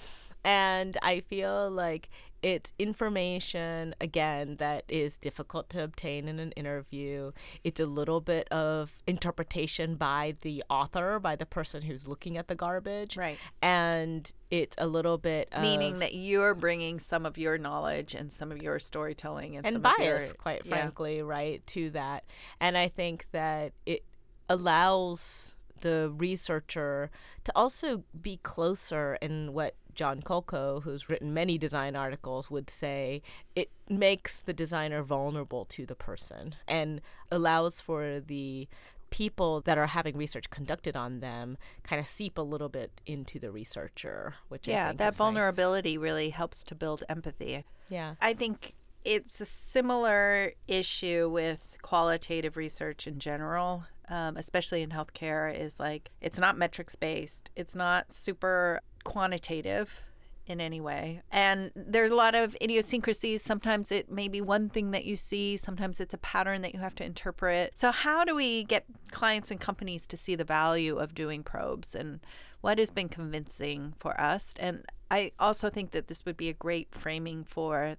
And 0.43 0.97
I 1.01 1.19
feel 1.19 1.69
like 1.69 2.09
it's 2.41 2.73
information, 2.79 3.95
again, 3.99 4.55
that 4.57 4.85
is 4.87 5.17
difficult 5.17 5.69
to 5.71 5.83
obtain 5.83 6.27
in 6.27 6.39
an 6.39 6.51
interview. 6.53 7.31
It's 7.63 7.79
a 7.79 7.85
little 7.85 8.21
bit 8.21 8.47
of 8.51 8.91
interpretation 9.07 9.95
by 9.95 10.35
the 10.41 10.63
author, 10.69 11.19
by 11.19 11.35
the 11.35 11.45
person 11.45 11.81
who's 11.81 12.07
looking 12.07 12.37
at 12.37 12.47
the 12.47 12.55
garbage. 12.55 13.17
Right. 13.17 13.37
And 13.61 14.31
it's 14.49 14.75
a 14.77 14.87
little 14.87 15.17
bit 15.17 15.49
of. 15.51 15.61
meaning 15.61 15.97
that 15.97 16.13
you're 16.13 16.55
bringing 16.55 16.99
some 16.99 17.25
of 17.25 17.37
your 17.37 17.57
knowledge 17.57 18.15
and 18.15 18.31
some 18.31 18.51
of 18.51 18.61
your 18.61 18.79
storytelling 18.79 19.57
and, 19.57 19.65
and 19.65 19.73
some 19.75 19.81
bias, 19.81 19.99
of 19.99 20.27
your, 20.27 20.33
quite 20.35 20.61
yeah. 20.65 20.75
frankly, 20.75 21.21
right, 21.21 21.65
to 21.67 21.89
that. 21.91 22.23
And 22.59 22.77
I 22.77 22.87
think 22.87 23.25
that 23.31 23.73
it 23.85 24.03
allows 24.49 25.53
the 25.81 26.11
researcher 26.15 27.09
to 27.43 27.51
also 27.55 28.03
be 28.21 28.37
closer 28.43 29.17
in 29.21 29.53
what 29.53 29.75
John 29.95 30.21
Kolko, 30.21 30.83
who's 30.83 31.09
written 31.09 31.33
many 31.33 31.57
design 31.57 31.95
articles, 31.95 32.49
would 32.49 32.69
say 32.69 33.21
it 33.55 33.69
makes 33.89 34.39
the 34.39 34.53
designer 34.53 35.03
vulnerable 35.03 35.65
to 35.65 35.85
the 35.85 35.95
person 35.95 36.55
and 36.67 37.01
allows 37.31 37.81
for 37.81 38.19
the 38.19 38.67
people 39.09 39.59
that 39.61 39.77
are 39.77 39.87
having 39.87 40.15
research 40.15 40.49
conducted 40.51 40.95
on 40.95 41.19
them 41.19 41.57
kind 41.83 41.99
of 41.99 42.05
seep 42.07 42.37
a 42.37 42.41
little 42.41 42.69
bit 42.69 42.91
into 43.07 43.39
the 43.39 43.51
researcher, 43.51 44.35
which 44.49 44.67
yeah 44.67 44.93
that 44.93 44.93
is 44.93 44.99
nice. 45.13 45.17
vulnerability 45.17 45.97
really 45.97 46.29
helps 46.29 46.63
to 46.63 46.75
build 46.75 47.03
empathy 47.09 47.63
Yeah. 47.89 48.13
i 48.21 48.33
think 48.35 48.75
it's 49.03 49.41
a 49.41 49.45
similar 49.47 50.51
issue 50.67 51.27
with 51.29 51.77
qualitative 51.81 52.55
research 52.55 53.07
in 53.07 53.17
general 53.17 53.85
um, 54.09 54.37
especially 54.37 54.81
in 54.81 54.89
healthcare 54.89 55.55
is 55.55 55.79
like 55.79 56.11
it's 56.21 56.39
not 56.39 56.57
metrics 56.57 56.95
based 56.95 57.51
it's 57.55 57.75
not 57.75 58.11
super 58.11 58.81
quantitative 59.03 60.01
in 60.49 60.59
any 60.59 60.81
way. 60.81 61.21
And 61.31 61.71
there's 61.75 62.09
a 62.09 62.15
lot 62.15 62.33
of 62.33 62.57
idiosyncrasies. 62.59 63.43
Sometimes 63.43 63.91
it 63.91 64.11
may 64.11 64.27
be 64.27 64.41
one 64.41 64.67
thing 64.67 64.91
that 64.91 65.05
you 65.05 65.15
see, 65.15 65.55
sometimes 65.55 65.99
it's 65.99 66.13
a 66.13 66.17
pattern 66.17 66.63
that 66.63 66.73
you 66.73 66.79
have 66.79 66.95
to 66.95 67.05
interpret. 67.05 67.77
So, 67.77 67.91
how 67.91 68.25
do 68.25 68.35
we 68.35 68.63
get 68.63 68.85
clients 69.11 69.51
and 69.51 69.59
companies 69.59 70.07
to 70.07 70.17
see 70.17 70.35
the 70.35 70.43
value 70.43 70.97
of 70.97 71.13
doing 71.13 71.43
probes 71.43 71.93
and 71.93 72.19
what 72.61 72.79
has 72.79 72.89
been 72.89 73.09
convincing 73.09 73.93
for 73.99 74.19
us? 74.19 74.53
And 74.59 74.85
I 75.11 75.31
also 75.39 75.69
think 75.69 75.91
that 75.91 76.07
this 76.07 76.25
would 76.25 76.35
be 76.35 76.49
a 76.49 76.53
great 76.53 76.89
framing 76.91 77.43
for 77.43 77.95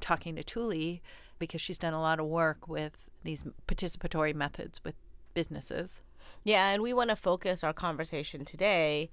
talking 0.00 0.36
to 0.36 0.44
Tuuli 0.44 1.00
because 1.38 1.60
she's 1.60 1.78
done 1.78 1.94
a 1.94 2.00
lot 2.00 2.20
of 2.20 2.26
work 2.26 2.68
with 2.68 3.06
these 3.24 3.44
participatory 3.66 4.34
methods 4.34 4.84
with 4.84 4.94
businesses. 5.36 6.00
Yeah, 6.44 6.70
and 6.70 6.82
we 6.82 6.94
want 6.94 7.10
to 7.10 7.16
focus 7.16 7.62
our 7.62 7.74
conversation 7.74 8.46
today 8.46 9.10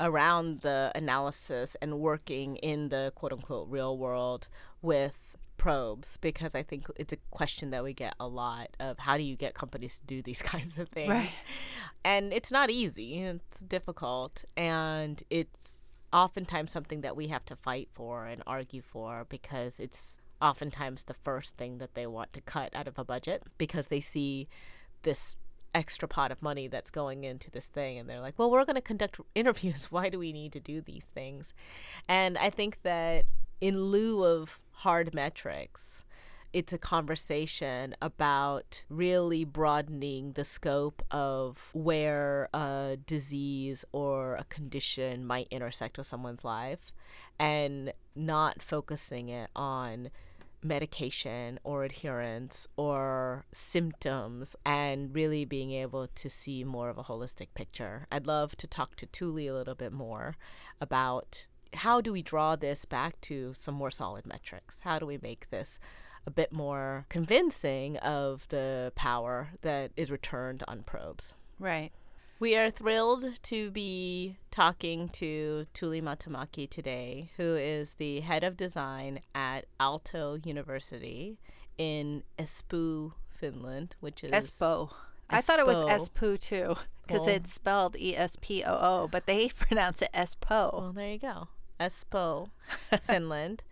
around 0.00 0.62
the 0.62 0.90
analysis 0.94 1.76
and 1.82 2.00
working 2.00 2.56
in 2.56 2.88
the 2.88 3.12
quote 3.14 3.32
unquote 3.32 3.68
real 3.68 3.98
world 3.98 4.48
with 4.80 5.36
probes 5.58 6.16
because 6.16 6.54
I 6.54 6.62
think 6.62 6.86
it's 6.96 7.12
a 7.12 7.18
question 7.30 7.70
that 7.72 7.84
we 7.84 7.92
get 7.92 8.14
a 8.18 8.26
lot 8.26 8.68
of 8.80 8.98
how 8.98 9.18
do 9.18 9.22
you 9.22 9.36
get 9.36 9.52
companies 9.52 9.98
to 9.98 10.06
do 10.06 10.22
these 10.22 10.40
kinds 10.54 10.78
of 10.78 10.88
things? 10.88 11.10
Right. 11.10 11.42
And 12.04 12.32
it's 12.32 12.50
not 12.50 12.70
easy, 12.70 13.20
it's 13.20 13.60
difficult, 13.60 14.44
and 14.56 15.22
it's 15.28 15.90
oftentimes 16.10 16.72
something 16.72 17.02
that 17.02 17.16
we 17.16 17.26
have 17.28 17.44
to 17.44 17.56
fight 17.56 17.90
for 17.92 18.24
and 18.24 18.42
argue 18.46 18.80
for 18.80 19.26
because 19.28 19.78
it's 19.78 20.20
oftentimes 20.40 21.02
the 21.02 21.14
first 21.14 21.58
thing 21.58 21.76
that 21.78 21.94
they 21.94 22.06
want 22.06 22.32
to 22.32 22.40
cut 22.40 22.74
out 22.74 22.88
of 22.88 22.98
a 22.98 23.04
budget 23.04 23.42
because 23.58 23.88
they 23.88 24.00
see 24.00 24.48
this 25.02 25.36
extra 25.74 26.08
pot 26.08 26.32
of 26.32 26.40
money 26.40 26.68
that's 26.68 26.90
going 26.90 27.24
into 27.24 27.50
this 27.50 27.66
thing 27.66 27.98
and 27.98 28.08
they're 28.08 28.20
like 28.20 28.38
well 28.38 28.50
we're 28.50 28.64
going 28.64 28.74
to 28.76 28.80
conduct 28.80 29.20
interviews. 29.34 29.86
Why 29.90 30.08
do 30.08 30.18
we 30.18 30.32
need 30.32 30.52
to 30.52 30.60
do 30.60 30.80
these 30.80 31.04
things? 31.04 31.52
And 32.08 32.38
i 32.38 32.50
think 32.50 32.82
that 32.82 33.26
in 33.60 33.80
lieu 33.84 34.24
of 34.24 34.60
hard 34.72 35.14
metrics 35.14 36.04
it's 36.52 36.72
a 36.72 36.78
conversation 36.78 37.94
about 38.00 38.84
really 38.88 39.44
broadening 39.44 40.32
the 40.32 40.44
scope 40.44 41.02
of 41.10 41.70
where 41.74 42.48
a 42.54 42.96
disease 43.06 43.84
or 43.92 44.36
a 44.36 44.44
condition 44.44 45.26
might 45.26 45.48
intersect 45.50 45.98
with 45.98 46.06
someone's 46.06 46.46
life 46.46 46.92
and 47.38 47.92
not 48.14 48.62
focusing 48.62 49.28
it 49.28 49.50
on 49.54 50.10
medication 50.62 51.58
or 51.64 51.84
adherence 51.84 52.66
or 52.76 53.44
symptoms 53.52 54.56
and 54.64 55.14
really 55.14 55.44
being 55.44 55.72
able 55.72 56.06
to 56.08 56.28
see 56.28 56.64
more 56.64 56.88
of 56.88 56.98
a 56.98 57.04
holistic 57.04 57.48
picture. 57.54 58.06
I'd 58.10 58.26
love 58.26 58.56
to 58.56 58.66
talk 58.66 58.96
to 58.96 59.06
Tuuli 59.06 59.48
a 59.50 59.52
little 59.52 59.74
bit 59.74 59.92
more 59.92 60.36
about 60.80 61.46
how 61.74 62.00
do 62.00 62.12
we 62.12 62.22
draw 62.22 62.56
this 62.56 62.84
back 62.84 63.20
to 63.22 63.52
some 63.54 63.74
more 63.74 63.90
solid 63.90 64.26
metrics? 64.26 64.80
How 64.80 64.98
do 64.98 65.06
we 65.06 65.18
make 65.22 65.50
this 65.50 65.78
a 66.26 66.30
bit 66.30 66.52
more 66.52 67.06
convincing 67.08 67.96
of 67.98 68.48
the 68.48 68.92
power 68.96 69.50
that 69.62 69.92
is 69.96 70.10
returned 70.10 70.64
on 70.66 70.82
probes? 70.82 71.34
Right. 71.58 71.92
We 72.38 72.54
are 72.56 72.68
thrilled 72.68 73.42
to 73.44 73.70
be 73.70 74.36
talking 74.50 75.08
to 75.10 75.66
Tuuli 75.72 76.02
Mattelmäki 76.02 76.68
today, 76.68 77.30
who 77.38 77.56
is 77.56 77.94
the 77.94 78.20
head 78.20 78.44
of 78.44 78.56
design 78.58 79.20
at 79.34 79.64
Aalto 79.80 80.44
University 80.44 81.38
in 81.78 82.22
Espoo, 82.38 83.12
Finland, 83.30 83.96
which 84.00 84.22
is 84.22 84.32
Espoo. 84.32 84.90
I 85.30 85.40
thought 85.40 85.58
it 85.58 85.66
was 85.66 85.78
Espoo. 85.78 86.36
Espoo 86.36 86.38
too, 86.38 86.74
because 87.06 87.20
Well- 87.26 87.36
it's 87.36 87.52
spelled 87.54 87.96
E 87.98 88.14
S 88.14 88.36
P 88.42 88.62
O 88.64 88.78
O, 89.04 89.08
but 89.10 89.24
they 89.26 89.48
pronounce 89.58 90.02
it 90.02 90.10
Espo. 90.12 90.72
Well, 90.74 90.92
there 90.94 91.08
you 91.12 91.18
go. 91.18 91.48
Espoo, 91.80 92.50
Finland, 93.04 93.62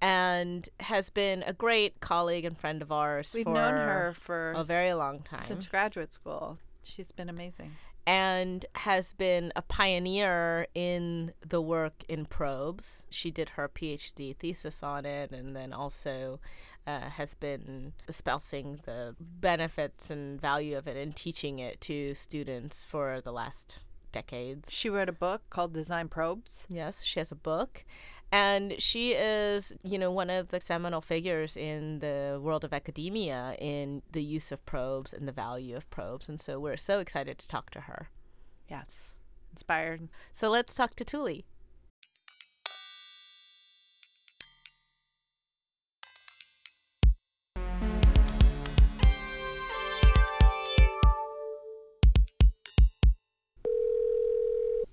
and 0.00 0.68
has 0.80 1.10
been 1.10 1.42
a 1.42 1.52
great 1.52 2.00
colleague 2.00 2.46
and 2.46 2.58
friend 2.58 2.80
of 2.80 2.90
ours 2.90 3.32
We've 3.34 3.46
known 3.46 3.74
her 3.74 4.14
for 4.18 4.52
a 4.52 4.64
very 4.64 4.94
long 4.94 5.20
time. 5.20 5.40
since 5.44 5.66
graduate 5.66 6.14
school. 6.14 6.58
She's 6.82 7.12
been 7.12 7.28
amazing. 7.28 7.76
And 8.06 8.64
has 8.76 9.14
been 9.14 9.52
a 9.56 9.62
pioneer 9.62 10.68
in 10.74 11.32
the 11.46 11.60
work 11.60 12.04
in 12.08 12.24
probes. 12.24 13.04
She 13.10 13.32
did 13.32 13.50
her 13.50 13.68
PhD 13.68 14.36
thesis 14.36 14.82
on 14.82 15.04
it 15.04 15.32
and 15.32 15.56
then 15.56 15.72
also 15.72 16.38
uh, 16.86 17.00
has 17.10 17.34
been 17.34 17.92
espousing 18.06 18.80
the 18.84 19.16
benefits 19.18 20.08
and 20.10 20.40
value 20.40 20.78
of 20.78 20.86
it 20.86 20.96
and 20.96 21.16
teaching 21.16 21.58
it 21.58 21.80
to 21.80 22.14
students 22.14 22.84
for 22.84 23.20
the 23.20 23.32
last 23.32 23.80
decades. 24.12 24.72
She 24.72 24.88
wrote 24.88 25.08
a 25.08 25.12
book 25.12 25.42
called 25.50 25.74
Design 25.74 26.08
Probes. 26.08 26.66
Yes, 26.70 27.02
she 27.02 27.20
has 27.20 27.32
a 27.32 27.36
book. 27.36 27.84
And 28.32 28.80
she 28.82 29.12
is, 29.12 29.72
you 29.82 29.98
know, 29.98 30.10
one 30.10 30.30
of 30.30 30.48
the 30.48 30.60
seminal 30.60 31.00
figures 31.00 31.56
in 31.56 32.00
the 32.00 32.40
world 32.42 32.64
of 32.64 32.72
academia 32.72 33.56
in 33.58 34.02
the 34.12 34.22
use 34.22 34.50
of 34.52 34.64
probes 34.66 35.14
and 35.14 35.26
the 35.28 35.32
value 35.32 35.76
of 35.76 35.88
probes. 35.90 36.28
And 36.28 36.40
so 36.40 36.58
we're 36.58 36.76
so 36.76 36.98
excited 37.00 37.38
to 37.38 37.48
talk 37.48 37.70
to 37.70 37.82
her. 37.82 38.08
Yes, 38.68 39.12
inspired. 39.52 40.08
So 40.34 40.50
let's 40.50 40.74
talk 40.74 40.96
to 40.96 41.04
Tuuli. 41.04 41.44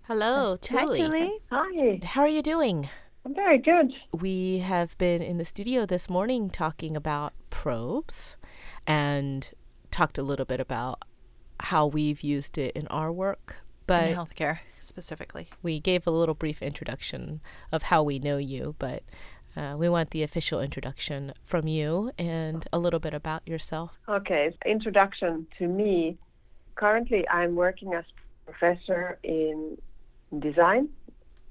Hello, 0.07 0.57
Tuuli. 0.61 0.77
Hi, 0.77 0.85
Tuuli. 0.85 1.29
Hi, 1.49 1.99
How 2.03 2.21
are 2.21 2.27
you 2.27 2.41
doing? 2.41 2.89
I'm 3.25 3.33
very 3.33 3.57
good. 3.57 3.93
We 4.11 4.59
have 4.59 4.97
been 4.97 5.21
in 5.21 5.37
the 5.37 5.45
studio 5.45 5.85
this 5.85 6.09
morning 6.09 6.49
talking 6.49 6.97
about 6.97 7.33
probes 7.49 8.35
and 8.85 9.49
talked 9.91 10.17
a 10.17 10.23
little 10.23 10.45
bit 10.45 10.59
about 10.59 11.03
how 11.59 11.87
we've 11.87 12.21
used 12.21 12.57
it 12.57 12.75
in 12.75 12.85
our 12.87 13.11
work. 13.13 13.57
But 13.87 14.09
In 14.09 14.15
healthcare 14.17 14.59
specifically. 14.79 15.47
we 15.61 15.79
gave 15.79 16.05
a 16.05 16.11
little 16.11 16.35
brief 16.35 16.61
introduction 16.61 17.39
of 17.71 17.83
how 17.83 18.03
we 18.03 18.19
know 18.19 18.37
you, 18.37 18.75
but 18.77 19.03
uh, 19.55 19.75
we 19.77 19.87
want 19.87 20.09
the 20.11 20.23
official 20.23 20.59
introduction 20.59 21.31
from 21.45 21.67
you 21.67 22.11
and 22.17 22.65
a 22.73 22.79
little 22.79 22.99
bit 22.99 23.13
about 23.13 23.47
yourself. 23.47 23.99
Okay, 24.09 24.53
introduction 24.65 25.47
to 25.59 25.67
me. 25.67 26.17
Currently, 26.75 27.27
I'm 27.29 27.55
working 27.55 27.93
as 27.93 28.03
professor 28.45 29.19
in 29.23 29.77
design, 30.39 30.89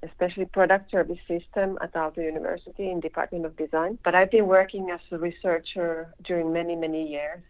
especially 0.02 0.46
product 0.46 0.90
service 0.90 1.18
system 1.28 1.78
at 1.80 1.92
Aalto 1.94 2.18
University 2.18 2.90
in 2.90 3.00
Department 3.00 3.46
of 3.46 3.56
Design. 3.56 3.98
But 4.04 4.14
I've 4.14 4.30
been 4.30 4.46
working 4.46 4.90
as 4.90 5.00
a 5.10 5.18
researcher 5.18 6.12
during 6.24 6.52
many, 6.52 6.74
many 6.74 7.08
years. 7.08 7.40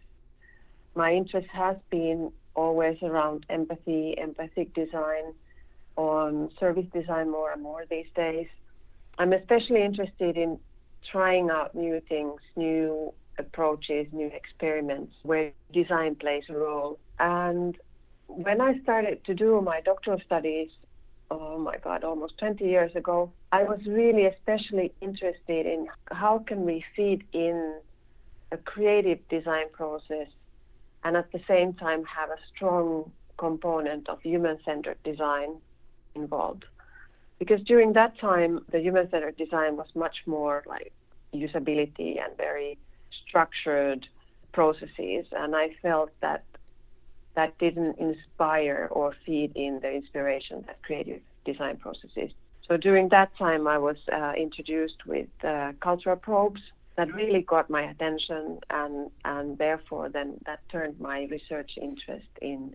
My 0.95 1.13
interest 1.13 1.47
has 1.51 1.77
been 1.89 2.31
always 2.55 2.97
around 3.01 3.45
empathy, 3.49 4.15
empathic 4.17 4.73
design, 4.73 5.33
on 5.95 6.49
service 6.59 6.85
design 6.93 7.29
more 7.29 7.51
and 7.51 7.61
more 7.61 7.85
these 7.89 8.07
days. 8.15 8.47
I'm 9.17 9.33
especially 9.33 9.83
interested 9.83 10.37
in 10.37 10.59
trying 11.11 11.49
out 11.49 11.75
new 11.75 12.01
things, 12.09 12.39
new 12.55 13.13
approaches, 13.37 14.07
new 14.11 14.27
experiments 14.27 15.13
where 15.23 15.51
design 15.71 16.15
plays 16.15 16.43
a 16.49 16.53
role. 16.53 16.99
And 17.19 17.77
when 18.27 18.61
I 18.61 18.79
started 18.81 19.23
to 19.25 19.33
do 19.33 19.61
my 19.61 19.81
doctoral 19.81 20.19
studies, 20.25 20.69
oh 21.41 21.57
my 21.59 21.77
God, 21.77 22.03
almost 22.03 22.37
20 22.37 22.63
years 22.65 22.95
ago, 22.95 23.31
I 23.51 23.63
was 23.63 23.79
really 23.85 24.25
especially 24.25 24.91
interested 25.01 25.65
in 25.65 25.87
how 26.11 26.39
can 26.39 26.65
we 26.65 26.83
feed 26.95 27.23
in 27.33 27.79
a 28.51 28.57
creative 28.57 29.19
design 29.29 29.65
process 29.71 30.27
and 31.03 31.17
at 31.17 31.31
the 31.31 31.41
same 31.47 31.73
time 31.73 32.03
have 32.05 32.29
a 32.29 32.37
strong 32.53 33.11
component 33.37 34.07
of 34.09 34.21
human-centered 34.21 34.97
design 35.03 35.55
involved. 36.15 36.65
Because 37.39 37.61
during 37.61 37.93
that 37.93 38.17
time, 38.19 38.65
the 38.71 38.79
human-centered 38.79 39.37
design 39.37 39.75
was 39.75 39.87
much 39.95 40.17
more 40.25 40.63
like 40.67 40.93
usability 41.33 42.21
and 42.23 42.37
very 42.37 42.77
structured 43.27 44.05
processes, 44.53 45.25
and 45.31 45.55
I 45.55 45.69
felt 45.81 46.11
that 46.21 46.43
that 47.35 47.57
didn't 47.57 47.97
inspire 47.97 48.87
or 48.91 49.15
feed 49.25 49.51
in 49.55 49.79
the 49.81 49.91
inspiration 49.91 50.63
that 50.67 50.81
creative 50.83 51.21
design 51.45 51.77
processes. 51.77 52.31
So 52.67 52.77
during 52.77 53.09
that 53.09 53.35
time, 53.37 53.67
I 53.67 53.77
was 53.77 53.97
uh, 54.11 54.33
introduced 54.37 55.05
with 55.05 55.27
uh, 55.43 55.73
cultural 55.81 56.15
probes 56.15 56.61
that 56.95 57.13
really 57.13 57.41
got 57.41 57.69
my 57.69 57.83
attention, 57.83 58.59
and 58.69 59.09
and 59.25 59.57
therefore 59.57 60.09
then 60.09 60.39
that 60.45 60.59
turned 60.69 60.99
my 60.99 61.27
research 61.29 61.71
interest 61.81 62.27
in 62.41 62.73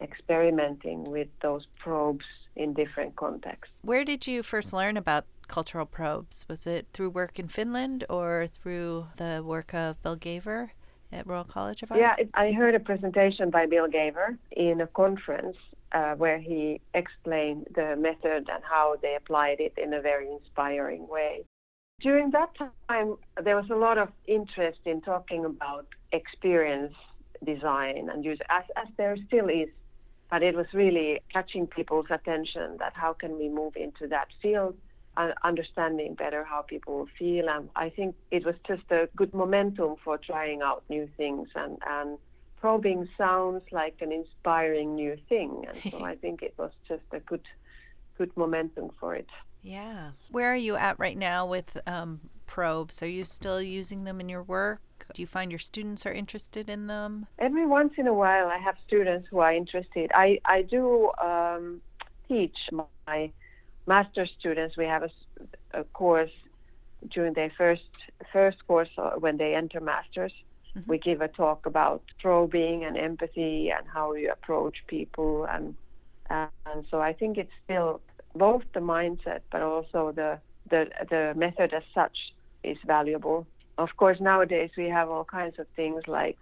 experimenting 0.00 1.04
with 1.04 1.28
those 1.40 1.66
probes 1.78 2.26
in 2.54 2.74
different 2.74 3.16
contexts. 3.16 3.74
Where 3.82 4.04
did 4.04 4.26
you 4.26 4.42
first 4.42 4.72
learn 4.72 4.96
about 4.96 5.24
cultural 5.48 5.86
probes? 5.86 6.44
Was 6.48 6.66
it 6.66 6.86
through 6.92 7.10
work 7.10 7.38
in 7.38 7.48
Finland 7.48 8.04
or 8.10 8.46
through 8.46 9.06
the 9.16 9.42
work 9.44 9.72
of 9.74 10.00
Bill 10.02 10.16
Gaver 10.16 10.70
at 11.12 11.26
Royal 11.26 11.44
College 11.44 11.82
of 11.82 11.92
Art? 11.92 12.00
Yeah, 12.00 12.16
I 12.34 12.52
heard 12.52 12.74
a 12.74 12.80
presentation 12.80 13.50
by 13.50 13.66
Bill 13.66 13.88
Gaver 13.88 14.36
in 14.52 14.80
a 14.80 14.86
conference 14.86 15.56
uh, 15.92 16.14
where 16.14 16.38
he 16.38 16.80
explained 16.94 17.66
the 17.74 17.96
method 17.96 18.48
and 18.52 18.62
how 18.62 18.96
they 19.02 19.14
applied 19.16 19.60
it 19.60 19.74
in 19.76 19.94
a 19.94 20.00
very 20.00 20.28
inspiring 20.30 21.06
way. 21.08 21.44
During 22.00 22.30
that 22.32 22.50
time, 22.88 23.16
there 23.42 23.56
was 23.56 23.70
a 23.70 23.76
lot 23.76 23.96
of 23.96 24.08
interest 24.26 24.80
in 24.84 25.00
talking 25.00 25.44
about 25.44 25.86
experience 26.12 26.94
design 27.44 28.10
and 28.12 28.24
use, 28.24 28.38
as, 28.50 28.64
as 28.76 28.88
there 28.96 29.16
still 29.26 29.48
is. 29.48 29.68
But 30.30 30.42
it 30.42 30.56
was 30.56 30.66
really 30.74 31.20
catching 31.32 31.66
people's 31.66 32.06
attention 32.10 32.76
that 32.80 32.92
how 32.94 33.12
can 33.12 33.38
we 33.38 33.48
move 33.48 33.76
into 33.76 34.08
that 34.08 34.26
field, 34.42 34.76
understanding 35.42 36.14
better 36.14 36.44
how 36.44 36.62
people 36.62 37.08
feel. 37.18 37.48
And 37.48 37.68
I 37.76 37.90
think 37.90 38.14
it 38.30 38.44
was 38.44 38.54
just 38.66 38.82
a 38.90 39.08
good 39.16 39.32
momentum 39.34 39.96
for 40.04 40.18
trying 40.18 40.62
out 40.62 40.84
new 40.88 41.08
things 41.16 41.48
and, 41.54 41.78
and 41.86 42.18
probing 42.60 43.08
sounds 43.16 43.62
like 43.72 43.96
an 44.00 44.12
inspiring 44.12 44.94
new 44.94 45.16
thing. 45.28 45.66
And 45.68 45.92
so 45.92 46.04
I 46.04 46.16
think 46.16 46.42
it 46.42 46.54
was 46.58 46.72
just 46.88 47.04
a 47.12 47.20
good, 47.20 47.42
good 48.18 48.36
momentum 48.36 48.90
for 48.98 49.14
it. 49.14 49.28
Yeah. 49.62 50.10
Where 50.30 50.52
are 50.52 50.56
you 50.56 50.76
at 50.76 50.98
right 50.98 51.16
now 51.16 51.46
with 51.46 51.76
um, 51.86 52.20
probes? 52.46 53.02
Are 53.02 53.08
you 53.08 53.24
still 53.24 53.60
using 53.60 54.04
them 54.04 54.20
in 54.20 54.28
your 54.28 54.42
work? 54.42 54.80
Do 55.12 55.22
you 55.22 55.26
find 55.26 55.50
your 55.50 55.58
students 55.58 56.06
are 56.06 56.12
interested 56.12 56.68
in 56.68 56.86
them? 56.86 57.26
Every 57.38 57.66
once 57.66 57.94
in 57.96 58.06
a 58.06 58.14
while, 58.14 58.48
I 58.48 58.58
have 58.58 58.76
students 58.86 59.28
who 59.30 59.38
are 59.38 59.52
interested. 59.52 60.10
I, 60.14 60.40
I 60.44 60.62
do 60.62 61.10
um, 61.22 61.80
teach 62.28 62.56
my 62.72 63.30
master 63.86 64.26
students. 64.38 64.76
We 64.76 64.84
have 64.84 65.04
a, 65.04 65.10
a, 65.80 65.84
course 65.84 66.30
during 67.10 67.34
their 67.34 67.52
first 67.56 67.82
first 68.32 68.66
course 68.66 68.88
uh, 68.98 69.10
when 69.12 69.36
they 69.36 69.54
enter 69.54 69.80
masters. 69.80 70.32
Mm-hmm. 70.76 70.90
We 70.90 70.98
give 70.98 71.20
a 71.20 71.28
talk 71.28 71.66
about 71.66 72.02
probing 72.20 72.84
and 72.84 72.96
empathy 72.96 73.70
and 73.70 73.86
how 73.86 74.14
you 74.14 74.30
approach 74.30 74.76
people, 74.86 75.44
and 75.44 75.74
and 76.30 76.84
so 76.90 77.00
I 77.00 77.12
think 77.12 77.38
it's 77.38 77.52
still 77.64 78.00
both 78.34 78.64
the 78.74 78.80
mindset 78.80 79.40
but 79.50 79.62
also 79.62 80.12
the 80.12 80.38
the 80.70 80.90
the 81.08 81.32
method 81.36 81.72
as 81.72 81.84
such 81.94 82.16
is 82.62 82.78
valuable. 82.86 83.46
Of 83.78 83.96
course, 83.96 84.18
nowadays 84.20 84.70
we 84.76 84.88
have 84.88 85.10
all 85.10 85.24
kinds 85.24 85.58
of 85.58 85.66
things 85.76 86.02
like 86.06 86.38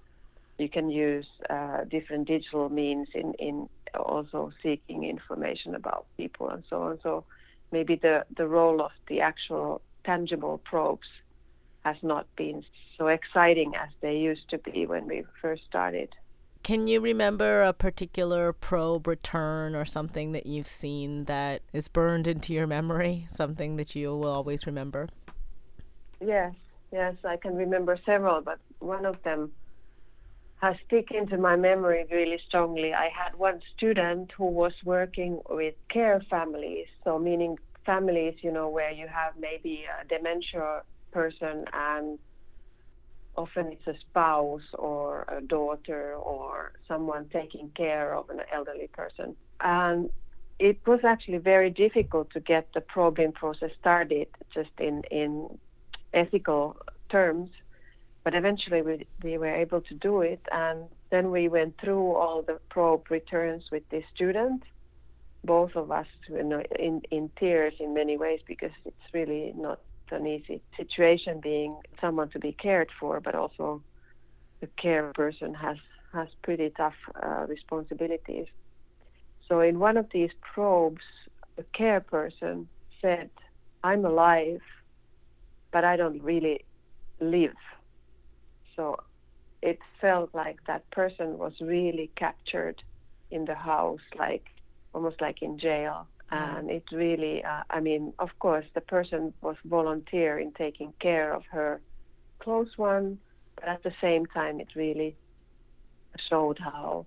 you 0.59 0.69
can 0.69 0.89
use 0.89 1.27
uh, 1.51 1.85
different 1.85 2.29
digital 2.29 2.69
means 2.69 3.09
in 3.15 3.35
in 3.35 3.69
also 4.01 4.53
seeking 4.63 5.05
information 5.05 5.75
about 5.75 6.07
people 6.17 6.49
and 6.51 6.65
so 6.69 6.83
on. 6.83 6.99
So 7.03 7.25
maybe 7.73 7.97
the 7.97 8.25
the 8.37 8.47
role 8.47 8.81
of 8.83 8.93
the 9.09 9.21
actual 9.21 9.81
tangible 10.05 10.59
probes 10.59 11.09
has 11.85 11.97
not 12.03 12.27
been 12.37 12.65
so 12.97 13.09
exciting 13.09 13.75
as 13.75 13.91
they 14.01 14.17
used 14.17 14.49
to 14.51 14.59
be 14.59 14.87
when 14.87 15.07
we 15.07 15.25
first 15.41 15.63
started. 15.69 16.09
Can 16.63 16.87
you 16.87 17.01
remember 17.01 17.63
a 17.63 17.75
particular 17.75 18.55
probe 18.55 19.07
return 19.07 19.75
or 19.75 19.85
something 19.85 20.33
that 20.33 20.47
you've 20.47 20.67
seen 20.67 21.25
that 21.25 21.61
is 21.75 21.89
burned 21.89 22.27
into 22.27 22.55
your 22.55 22.67
memory? 22.67 23.27
Something 23.29 23.77
that 23.77 23.95
you 23.95 24.09
will 24.09 24.29
always 24.29 24.67
remember? 24.67 25.09
Yes, 26.25 26.55
yes, 26.91 27.17
I 27.23 27.37
can 27.37 27.55
remember 27.55 27.99
several, 28.07 28.41
but 28.41 28.59
one 28.79 29.05
of 29.05 29.23
them 29.25 29.53
has 30.65 30.77
stick 30.87 31.09
into 31.11 31.37
my 31.37 31.57
memory 31.57 32.07
really 32.11 32.41
strongly. 32.49 32.95
I 32.95 33.09
had 33.23 33.33
one 33.37 33.61
student 33.77 34.33
who 34.37 34.47
was 34.47 34.73
working 34.85 35.41
with 35.51 35.75
care 35.91 36.21
families, 36.31 36.87
so 37.05 37.19
meaning 37.19 37.59
families, 37.85 38.37
you 38.41 38.51
know, 38.51 38.69
where 38.71 38.91
you 38.91 39.07
have 39.07 39.35
maybe 39.39 39.85
a 40.01 40.09
dementia 40.09 40.83
person 41.13 41.67
and 41.73 42.19
often 43.37 43.67
it's 43.75 43.87
a 43.87 43.97
spouse 44.01 44.69
or 44.79 45.27
a 45.29 45.41
daughter 45.43 46.15
or 46.15 46.73
someone 46.89 47.29
taking 47.31 47.71
care 47.77 48.15
of 48.15 48.31
an 48.31 48.41
elderly 48.57 48.89
person. 49.01 49.37
And 49.61 50.09
it 50.59 50.79
was 50.87 51.01
actually 51.05 51.39
very 51.39 51.71
difficult 51.71 52.31
to 52.31 52.41
get 52.41 52.69
the 52.75 52.81
probing 52.81 53.33
process 53.33 53.73
started 53.79 54.29
just 54.55 54.71
in, 54.79 55.03
in 55.11 55.59
ethical 56.15 56.77
terms. 57.11 57.51
But 58.25 58.35
eventually 58.35 58.83
we, 58.83 59.07
we 59.23 59.39
were 59.39 59.55
able 59.55 59.83
to 59.83 59.95
do 59.95 60.23
it. 60.23 60.41
And 60.51 60.87
then 61.11 61.31
we 61.31 61.49
went 61.49 61.79
through 61.81 62.15
all 62.15 62.43
the 62.43 62.59
probe 62.71 63.11
returns 63.11 63.65
with 63.71 63.89
this 63.91 64.05
student, 64.15 64.63
both 65.45 65.77
of 65.77 65.91
us 65.91 66.07
you 66.29 66.43
know, 66.43 66.63
in, 66.79 67.03
in 67.11 67.31
tears 67.39 67.75
in 67.79 67.93
many 67.93 68.17
ways 68.17 68.41
because 68.47 68.73
it's 68.87 68.97
really 69.13 69.53
not 69.57 69.81
an 70.11 70.27
easy 70.27 70.61
situation 70.77 71.41
being 71.43 71.77
someone 72.01 72.31
to 72.31 72.39
be 72.39 72.53
cared 72.53 72.89
for, 72.99 73.21
but 73.21 73.35
also 73.35 73.83
the 74.61 74.69
care 74.81 75.13
person 75.15 75.53
has, 75.55 75.77
has 76.13 76.29
pretty 76.43 76.71
tough 76.71 76.95
uh, 77.23 77.45
responsibilities. 77.47 78.47
So 79.49 79.61
in 79.61 79.79
one 79.79 79.97
of 79.97 80.07
these 80.13 80.31
probes, 80.41 81.03
the 81.57 81.65
care 81.75 82.01
person 82.01 82.69
said, 83.03 83.31
I'm 83.83 84.05
alive, 84.05 84.61
but 85.73 85.85
I 85.85 85.97
don't 85.97 86.23
really 86.23 86.65
live. 87.21 87.55
So 88.77 88.97
it 89.63 89.79
felt 90.01 90.35
like 90.35 90.59
that 90.67 90.89
person 90.91 91.39
was 91.39 91.53
really 91.61 92.11
captured 92.17 92.83
in 93.31 93.45
the 93.45 93.55
house, 93.55 94.01
like 94.19 94.47
almost 94.93 95.21
like 95.21 95.43
in 95.43 95.59
jail. 95.59 96.07
And 96.31 96.69
it 96.69 96.83
really, 96.91 97.45
uh, 97.45 97.63
I 97.71 97.79
mean, 97.79 98.13
of 98.19 98.31
course, 98.41 98.65
the 98.75 98.81
person 98.81 99.33
was 99.41 99.55
volunteer 99.65 100.37
in 100.39 100.51
taking 100.53 100.93
care 100.99 101.33
of 101.33 101.45
her 101.53 101.81
close 102.41 102.77
one, 102.77 103.19
but 103.55 103.69
at 103.69 103.85
the 103.85 103.93
same 104.01 104.27
time, 104.27 104.59
it 104.59 104.69
really 104.75 105.17
showed 106.29 106.59
how 106.59 107.07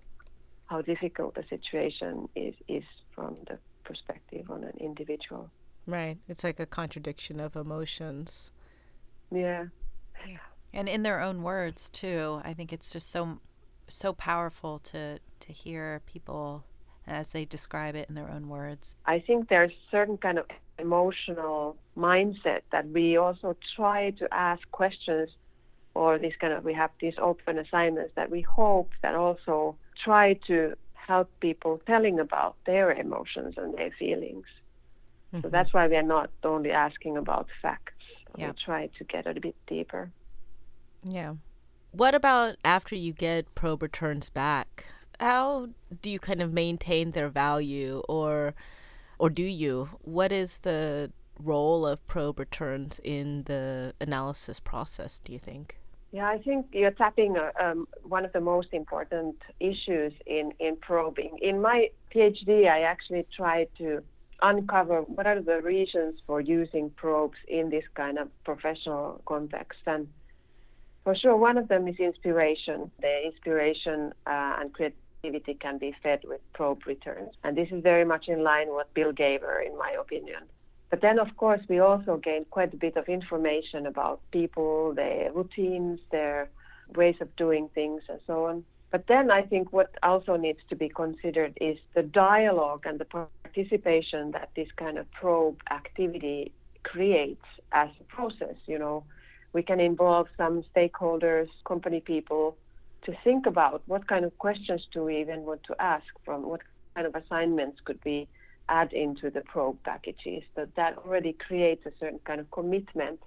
how 0.68 0.82
difficult 0.82 1.36
the 1.36 1.44
situation 1.50 2.30
is 2.36 2.56
is 2.68 2.84
from 3.14 3.36
the 3.50 3.58
perspective 3.84 4.50
on 4.50 4.64
an 4.64 4.78
individual. 4.80 5.50
Right. 5.86 6.18
It's 6.28 6.44
like 6.44 6.60
a 6.60 6.66
contradiction 6.66 7.40
of 7.40 7.56
emotions. 7.56 8.52
Yeah. 9.32 9.66
Yeah. 10.26 10.38
And 10.74 10.88
in 10.88 11.04
their 11.04 11.22
own 11.22 11.44
words 11.44 11.90
too. 11.90 12.42
I 12.44 12.54
think 12.54 12.72
it's 12.72 12.92
just 12.92 13.10
so 13.10 13.40
so 13.90 14.14
powerful 14.14 14.80
to 14.80 15.20
to 15.40 15.54
hear 15.54 16.02
people 16.06 16.66
as 17.08 17.30
they 17.30 17.46
describe 17.46 17.96
it 17.96 18.10
in 18.10 18.16
their 18.16 18.30
own 18.30 18.50
words. 18.50 18.96
I 19.06 19.20
think 19.20 19.50
there's 19.50 19.72
certain 19.90 20.18
kind 20.18 20.38
of 20.38 20.46
emotional 20.78 21.78
mindset 21.98 22.62
that 22.72 22.88
we 22.90 23.18
also 23.18 23.56
try 23.76 24.12
to 24.12 24.32
ask 24.34 24.70
questions 24.72 25.30
or 25.96 26.20
this 26.20 26.34
kind 26.40 26.54
of 26.54 26.64
we 26.64 26.74
have 26.74 26.92
these 27.00 27.16
open 27.18 27.58
assignments 27.58 28.12
that 28.16 28.30
we 28.30 28.42
hope 28.42 28.92
that 29.02 29.16
also 29.16 29.76
try 30.04 30.34
to 30.46 30.76
help 30.94 31.30
people 31.40 31.82
telling 31.88 32.20
about 32.20 32.56
their 32.66 32.92
emotions 32.92 33.56
and 33.58 33.74
their 33.76 33.92
feelings. 33.98 34.46
Mm-hmm. 35.34 35.42
So 35.42 35.50
that's 35.50 35.74
why 35.74 35.88
we 35.88 35.96
are 35.96 36.04
not 36.04 36.30
only 36.44 36.72
asking 36.72 37.18
about 37.18 37.48
facts. 37.62 37.94
Yeah. 38.38 38.48
We 38.48 38.54
try 38.64 38.90
to 38.98 39.04
get 39.06 39.26
a 39.26 39.34
bit 39.40 39.56
deeper. 39.66 40.12
Yeah. 41.04 41.36
What 41.92 42.16
about 42.16 42.58
after 42.64 42.96
you 42.96 43.14
get 43.14 43.54
probe 43.56 43.82
returns 43.82 44.30
back? 44.30 44.86
How 45.20 45.70
do 46.02 46.10
you 46.10 46.20
kind 46.20 46.42
of 46.42 46.54
maintain 46.54 47.12
their 47.12 47.30
value 47.30 48.04
or 48.08 48.54
or 49.20 49.30
do 49.30 49.44
you? 49.44 49.90
What 50.02 50.32
is 50.32 50.60
the 50.60 51.12
role 51.40 51.86
of 51.86 52.06
probe 52.08 52.40
returns 52.40 53.00
in 53.04 53.44
the 53.44 53.94
analysis 54.00 54.60
process, 54.60 55.20
do 55.20 55.34
you 55.34 55.40
think? 55.40 55.78
Yeah, 56.12 56.28
I 56.28 56.38
think 56.38 56.68
you're 56.72 56.92
tapping 56.92 57.38
uh, 57.38 57.52
um, 57.62 57.88
one 58.04 58.26
of 58.26 58.32
the 58.32 58.40
most 58.40 58.70
important 58.72 59.36
issues 59.60 60.14
in, 60.26 60.54
in 60.60 60.78
probing. 60.78 61.38
In 61.42 61.62
my 61.62 61.90
PhD, 62.14 62.68
I 62.70 62.82
actually 62.82 63.26
tried 63.36 63.68
to 63.78 64.02
uncover 64.42 65.02
what 65.02 65.28
are 65.28 65.42
the 65.42 65.62
reasons 65.62 66.20
for 66.26 66.40
using 66.40 66.92
probes 66.92 67.38
in 67.48 67.70
this 67.70 67.84
kind 67.96 68.18
of 68.18 68.30
professional 68.46 69.22
context. 69.26 69.80
And 69.86 70.08
for 71.08 71.16
sure, 71.16 71.38
one 71.38 71.58
of 71.58 71.70
them 71.70 71.88
is 71.88 71.96
inspiration. 72.00 72.92
The 73.00 73.28
inspiration 73.28 74.12
uh, 74.26 74.58
and 74.60 74.74
creativity 74.74 75.54
can 75.54 75.78
be 75.78 75.96
fed 76.04 76.20
with 76.26 76.42
probe 76.52 76.86
returns. 76.86 77.30
And 77.46 77.56
this 77.56 77.70
is 77.72 77.82
very 77.82 78.04
much 78.04 78.28
in 78.28 78.44
line 78.44 78.76
with 78.76 78.88
Bill 78.94 79.14
Gaver, 79.14 79.66
in 79.66 79.78
my 79.78 79.96
opinion. 79.98 80.42
But 80.90 81.00
then, 81.00 81.18
of 81.18 81.30
course, 81.38 81.62
we 81.70 81.80
also 81.80 82.18
gain 82.18 82.44
quite 82.52 82.74
a 82.74 82.76
bit 82.76 82.98
of 82.98 83.08
information 83.08 83.86
about 83.86 84.20
people, 84.32 84.94
their 84.94 85.32
routines, 85.32 86.02
their 86.12 86.50
ways 86.98 87.16
of 87.22 87.34
doing 87.38 87.70
things, 87.74 88.02
and 88.10 88.20
so 88.28 88.44
on. 88.48 88.66
But 88.92 89.06
then 89.08 89.32
I 89.32 89.44
think 89.44 89.72
what 89.72 89.96
also 90.04 90.36
needs 90.36 90.60
to 90.68 90.76
be 90.76 90.90
considered 90.90 91.58
is 91.62 91.78
the 91.96 92.04
dialogue 92.04 92.84
and 92.86 93.00
the 93.00 93.06
participation 93.06 94.32
that 94.32 94.50
this 94.58 94.68
kind 94.76 94.98
of 94.98 95.10
probe 95.14 95.62
activity 95.72 96.52
creates 96.84 97.46
as 97.72 97.88
a 98.02 98.04
process. 98.14 98.58
You 98.66 98.80
know, 98.80 99.06
we 99.58 99.64
can 99.64 99.80
involve 99.80 100.28
some 100.38 100.64
stakeholders, 100.72 101.50
company 101.66 102.00
people, 102.00 102.56
to 103.06 103.12
think 103.24 103.48
about 103.48 103.82
what 103.88 104.08
kind 104.08 104.24
of 104.24 104.38
questions 104.38 104.82
do 104.94 105.00
we 105.06 105.20
even 105.20 105.40
want 105.50 105.64
to 105.64 105.74
ask 105.80 106.06
from, 106.24 106.44
what 106.44 106.62
kind 106.94 107.08
of 107.08 107.16
assignments 107.16 107.78
could 107.84 108.00
we 108.06 108.28
add 108.70 108.94
into 108.94 109.32
the 109.32 109.42
probe 109.42 109.80
packages. 109.84 110.44
That 110.56 110.76
that 110.76 110.92
already 111.00 111.34
creates 111.34 111.84
a 111.88 111.94
certain 112.00 112.20
kind 112.30 112.40
of 112.40 112.52
commitment 112.52 113.20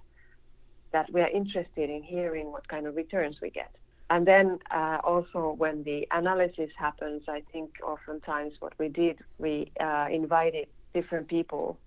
that 0.93 1.11
we 1.11 1.19
are 1.19 1.31
interested 1.41 1.89
in 1.89 2.01
hearing 2.01 2.47
what 2.53 2.65
kind 2.69 2.87
of 2.87 2.95
returns 2.95 3.35
we 3.41 3.49
get. 3.49 3.71
And 4.09 4.25
then 4.25 4.59
uh, 4.79 4.99
also 5.03 5.41
when 5.63 5.83
the 5.83 6.07
analysis 6.11 6.71
happens, 6.77 7.23
I 7.27 7.43
think 7.51 7.69
oftentimes 7.83 8.53
what 8.61 8.71
we 8.79 8.87
did, 8.87 9.17
we 9.37 9.53
uh, 9.81 10.07
invited 10.09 10.67
different 10.93 11.27
people 11.27 11.77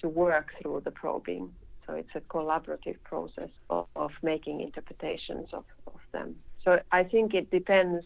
to 0.00 0.08
work 0.08 0.48
through 0.62 0.82
the 0.84 0.92
probing. 0.92 1.50
So 1.90 1.96
it's 1.96 2.14
a 2.14 2.20
collaborative 2.20 3.02
process 3.02 3.48
of, 3.68 3.86
of 3.96 4.12
making 4.22 4.60
interpretations 4.60 5.48
of, 5.52 5.64
of 5.88 6.00
them. 6.12 6.36
So 6.64 6.78
I 6.92 7.02
think 7.02 7.34
it 7.34 7.50
depends 7.50 8.04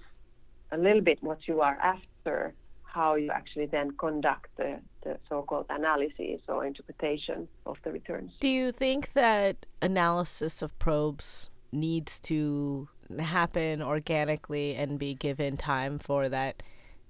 a 0.73 0.79
little 0.79 1.03
bit 1.03 1.23
what 1.23 1.47
you 1.47 1.61
are 1.61 1.77
after 1.77 2.55
how 2.85 3.16
you 3.16 3.31
actually 3.31 3.66
then 3.66 3.90
conduct 3.99 4.49
the, 4.57 4.79
the 5.03 5.18
so-called 5.29 5.66
analysis 5.68 6.40
or 6.49 6.64
interpretation 6.64 7.47
of 7.66 7.77
the 7.85 7.92
returns. 7.92 8.33
Do 8.40 8.49
you 8.49 8.73
think 8.73 9.12
that 9.12 9.66
analysis 9.83 10.62
of 10.62 10.79
probes 10.79 11.51
needs 11.70 12.20
to 12.20 12.88
happen 13.18 13.83
organically 13.83 14.77
and 14.77 14.99
be 14.99 15.14
given 15.14 15.59
time 15.59 15.99
for 15.99 16.29
that 16.31 16.62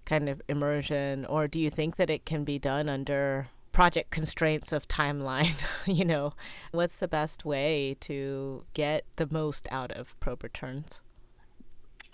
kind 0.07 0.29
of 0.29 0.43
immersion 0.49 1.25
or 1.27 1.47
do 1.47 1.61
you 1.61 1.71
think 1.71 1.97
that 1.97 2.11
it 2.11 2.25
can 2.27 2.45
be 2.45 2.59
done 2.59 2.89
under 2.89 3.49
project 3.75 4.11
constraints 4.11 4.73
of 4.73 4.89
timeline 4.89 5.61
you 5.87 6.05
know 6.05 6.33
what's 6.73 6.97
the 6.97 7.09
best 7.09 7.45
way 7.45 7.97
to 8.01 8.65
get 8.73 9.05
the 9.17 9.29
most 9.31 9.67
out 9.71 9.93
of 9.93 10.19
probe 10.21 10.43
returns 10.43 11.01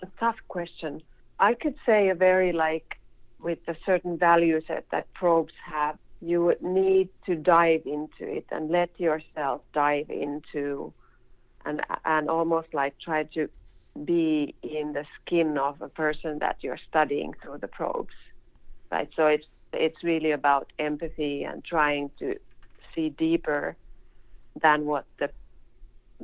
a 0.01 0.07
tough 0.19 0.37
question 0.47 1.01
i 1.39 1.53
could 1.53 1.75
say 1.85 2.09
a 2.09 2.15
very 2.15 2.51
like 2.51 2.97
with 3.41 3.65
the 3.65 3.75
certain 3.85 4.17
values 4.17 4.63
set 4.67 4.85
that 4.91 5.11
probes 5.13 5.53
have, 5.65 5.97
you 6.21 6.43
would 6.43 6.61
need 6.61 7.09
to 7.25 7.35
dive 7.35 7.81
into 7.85 8.31
it 8.31 8.45
and 8.51 8.69
let 8.69 8.89
yourself 8.99 9.61
dive 9.73 10.09
into 10.09 10.93
and 11.65 11.81
and 12.05 12.29
almost 12.29 12.73
like 12.73 12.93
try 12.99 13.23
to 13.23 13.49
be 14.05 14.55
in 14.63 14.93
the 14.93 15.05
skin 15.19 15.57
of 15.57 15.81
a 15.81 15.89
person 15.89 16.39
that 16.39 16.57
you're 16.61 16.79
studying 16.89 17.33
through 17.41 17.57
the 17.57 17.67
probes. 17.67 18.13
Right? 18.91 19.09
So 19.15 19.27
it's 19.27 19.45
it's 19.73 20.03
really 20.03 20.31
about 20.31 20.71
empathy 20.79 21.43
and 21.43 21.63
trying 21.63 22.11
to 22.19 22.35
see 22.93 23.09
deeper 23.09 23.75
than 24.61 24.85
what 24.85 25.05
the 25.19 25.29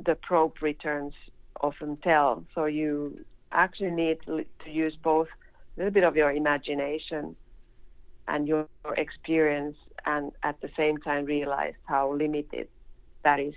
the 0.04 0.14
probe 0.14 0.62
returns 0.62 1.14
often 1.60 1.96
tell. 1.96 2.44
So 2.54 2.66
you 2.66 3.24
actually 3.50 3.90
need 3.90 4.18
to 4.26 4.44
use 4.70 4.96
both 5.02 5.28
a 5.76 5.80
little 5.80 5.92
bit 5.92 6.04
of 6.04 6.16
your 6.16 6.30
imagination 6.30 7.34
and 8.28 8.46
your 8.46 8.68
experience, 8.96 9.76
and 10.04 10.32
at 10.42 10.60
the 10.60 10.68
same 10.76 10.98
time 10.98 11.24
realize 11.24 11.74
how 11.84 12.12
limited 12.12 12.68
that 13.24 13.40
is 13.40 13.54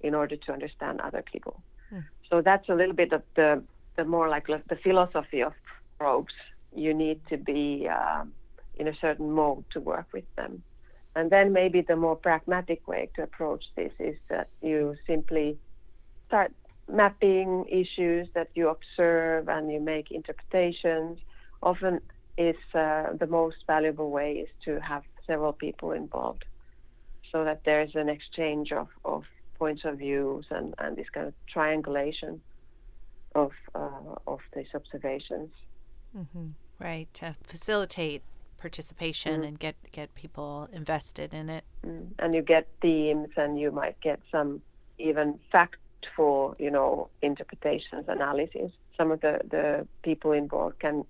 in 0.00 0.14
order 0.14 0.36
to 0.36 0.52
understand 0.52 1.00
other 1.00 1.22
people. 1.30 1.60
Hmm. 1.90 2.00
So 2.30 2.40
that's 2.40 2.68
a 2.68 2.74
little 2.74 2.94
bit 2.94 3.12
of 3.12 3.22
the 3.36 3.62
the 3.96 4.04
more 4.04 4.28
like 4.28 4.46
the 4.46 4.76
philosophy 4.82 5.42
of 5.42 5.52
probes. 5.98 6.34
You 6.74 6.94
need 6.94 7.20
to 7.28 7.36
be 7.36 7.88
uh, 7.90 8.24
in 8.78 8.88
a 8.88 8.94
certain 9.00 9.30
mode 9.32 9.64
to 9.72 9.80
work 9.80 10.06
with 10.12 10.24
them. 10.36 10.62
And 11.16 11.30
then 11.30 11.52
maybe 11.52 11.80
the 11.80 11.96
more 11.96 12.16
pragmatic 12.16 12.86
way 12.86 13.10
to 13.16 13.22
approach 13.22 13.64
this 13.76 13.92
is 13.98 14.16
that 14.28 14.48
you 14.62 14.96
simply 15.06 15.58
start 16.26 16.52
mapping 16.90 17.64
issues 17.68 18.28
that 18.34 18.48
you 18.54 18.68
observe 18.68 19.48
and 19.48 19.70
you 19.70 19.80
make 19.80 20.10
interpretations 20.10 21.18
often 21.62 22.00
is 22.36 22.56
uh, 22.74 23.12
the 23.18 23.26
most 23.26 23.56
valuable 23.66 24.10
way 24.10 24.34
is 24.34 24.48
to 24.64 24.80
have 24.80 25.02
several 25.26 25.52
people 25.52 25.90
involved 25.92 26.44
so 27.32 27.44
that 27.44 27.62
there's 27.64 27.94
an 27.94 28.08
exchange 28.08 28.72
of, 28.72 28.88
of 29.04 29.24
points 29.58 29.82
of 29.84 29.98
views 29.98 30.46
and, 30.50 30.74
and 30.78 30.96
this 30.96 31.08
kind 31.12 31.26
of 31.26 31.34
triangulation 31.52 32.40
of 33.34 33.50
uh, 33.74 34.14
of 34.26 34.40
these 34.54 34.68
observations. 34.74 35.50
Mm-hmm. 36.16 36.48
Right 36.78 37.12
to 37.14 37.36
facilitate 37.42 38.22
participation 38.58 39.42
mm. 39.42 39.48
and 39.48 39.58
get 39.58 39.76
get 39.92 40.14
people 40.14 40.68
invested 40.72 41.32
in 41.32 41.48
it. 41.48 41.64
Mm. 41.86 42.08
And 42.18 42.34
you 42.34 42.42
get 42.42 42.68
themes, 42.80 43.28
and 43.36 43.58
you 43.58 43.70
might 43.70 44.00
get 44.00 44.20
some 44.30 44.60
even 44.98 45.38
fact 45.50 45.76
full, 46.16 46.54
you 46.58 46.70
know, 46.70 47.08
interpretations, 47.22 48.04
analysis. 48.08 48.72
Some 48.96 49.10
of 49.12 49.20
the, 49.20 49.40
the 49.48 49.86
people 50.02 50.32
involved 50.32 50.78
can 50.80 51.04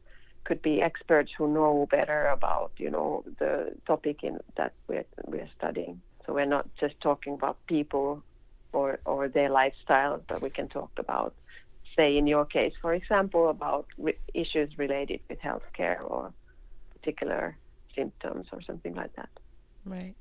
could 0.44 0.62
be 0.62 0.80
experts 0.80 1.30
who 1.36 1.46
know 1.52 1.86
better 1.90 2.26
about, 2.26 2.72
you 2.78 2.90
know, 2.90 3.24
the 3.38 3.74
topic 3.86 4.22
in 4.22 4.38
that 4.56 4.72
we're 4.86 5.04
we're 5.26 5.48
studying. 5.56 6.00
So 6.24 6.34
we're 6.34 6.46
not 6.46 6.66
just 6.80 6.98
talking 7.00 7.34
about 7.34 7.56
people 7.66 8.22
or 8.72 8.98
or 9.04 9.28
their 9.28 9.50
lifestyle, 9.50 10.22
but 10.28 10.40
we 10.40 10.50
can 10.50 10.68
talk 10.68 10.90
about, 10.96 11.34
say, 11.96 12.16
in 12.16 12.26
your 12.26 12.44
case, 12.44 12.74
for 12.80 12.94
example, 12.94 13.48
about 13.48 13.86
re- 13.98 14.18
issues 14.34 14.78
related 14.78 15.20
with 15.28 15.40
healthcare 15.40 16.00
or 16.02 16.32
particular 17.08 17.56
symptoms 17.94 18.46
or 18.52 18.60
something 18.62 18.94
like 18.94 19.14
that. 19.16 19.30
Right. 19.84 20.14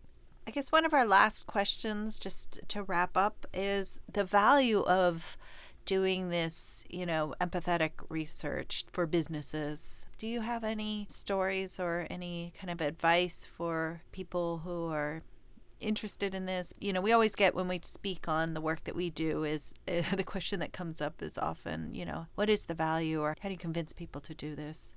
I 0.47 0.51
guess 0.51 0.71
one 0.71 0.85
of 0.85 0.93
our 0.93 1.05
last 1.05 1.45
questions, 1.45 2.19
just 2.19 2.61
to 2.69 2.83
wrap 2.83 3.17
up, 3.17 3.45
is 3.53 3.99
the 4.11 4.23
value 4.23 4.79
of 4.83 5.35
doing 5.85 6.29
this, 6.29 6.85
you 6.89 7.05
know, 7.05 7.33
empathetic 7.41 7.91
research 8.07 8.85
for 8.91 9.05
businesses. 9.05 10.05
Do 10.17 10.27
you 10.27 10.41
have 10.41 10.63
any 10.63 11.05
stories 11.09 11.79
or 11.79 12.07
any 12.09 12.53
kind 12.59 12.71
of 12.71 12.79
advice 12.79 13.45
for 13.45 14.01
people 14.13 14.59
who 14.59 14.87
are 14.87 15.23
interested 15.81 16.33
in 16.33 16.45
this? 16.45 16.73
You 16.79 16.93
know, 16.93 17.01
we 17.01 17.11
always 17.11 17.35
get 17.35 17.53
when 17.53 17.67
we 17.67 17.81
speak 17.83 18.29
on 18.29 18.53
the 18.53 18.61
work 18.61 18.85
that 18.85 18.95
we 18.95 19.09
do 19.09 19.43
is 19.43 19.73
uh, 19.87 20.01
the 20.15 20.23
question 20.23 20.61
that 20.61 20.71
comes 20.71 21.01
up 21.01 21.21
is 21.21 21.37
often, 21.37 21.93
you 21.93 22.05
know, 22.05 22.27
what 22.35 22.49
is 22.49 22.65
the 22.65 22.73
value 22.73 23.21
or 23.21 23.35
how 23.41 23.49
do 23.49 23.53
you 23.53 23.59
convince 23.59 23.91
people 23.91 24.21
to 24.21 24.33
do 24.33 24.55
this? 24.55 24.95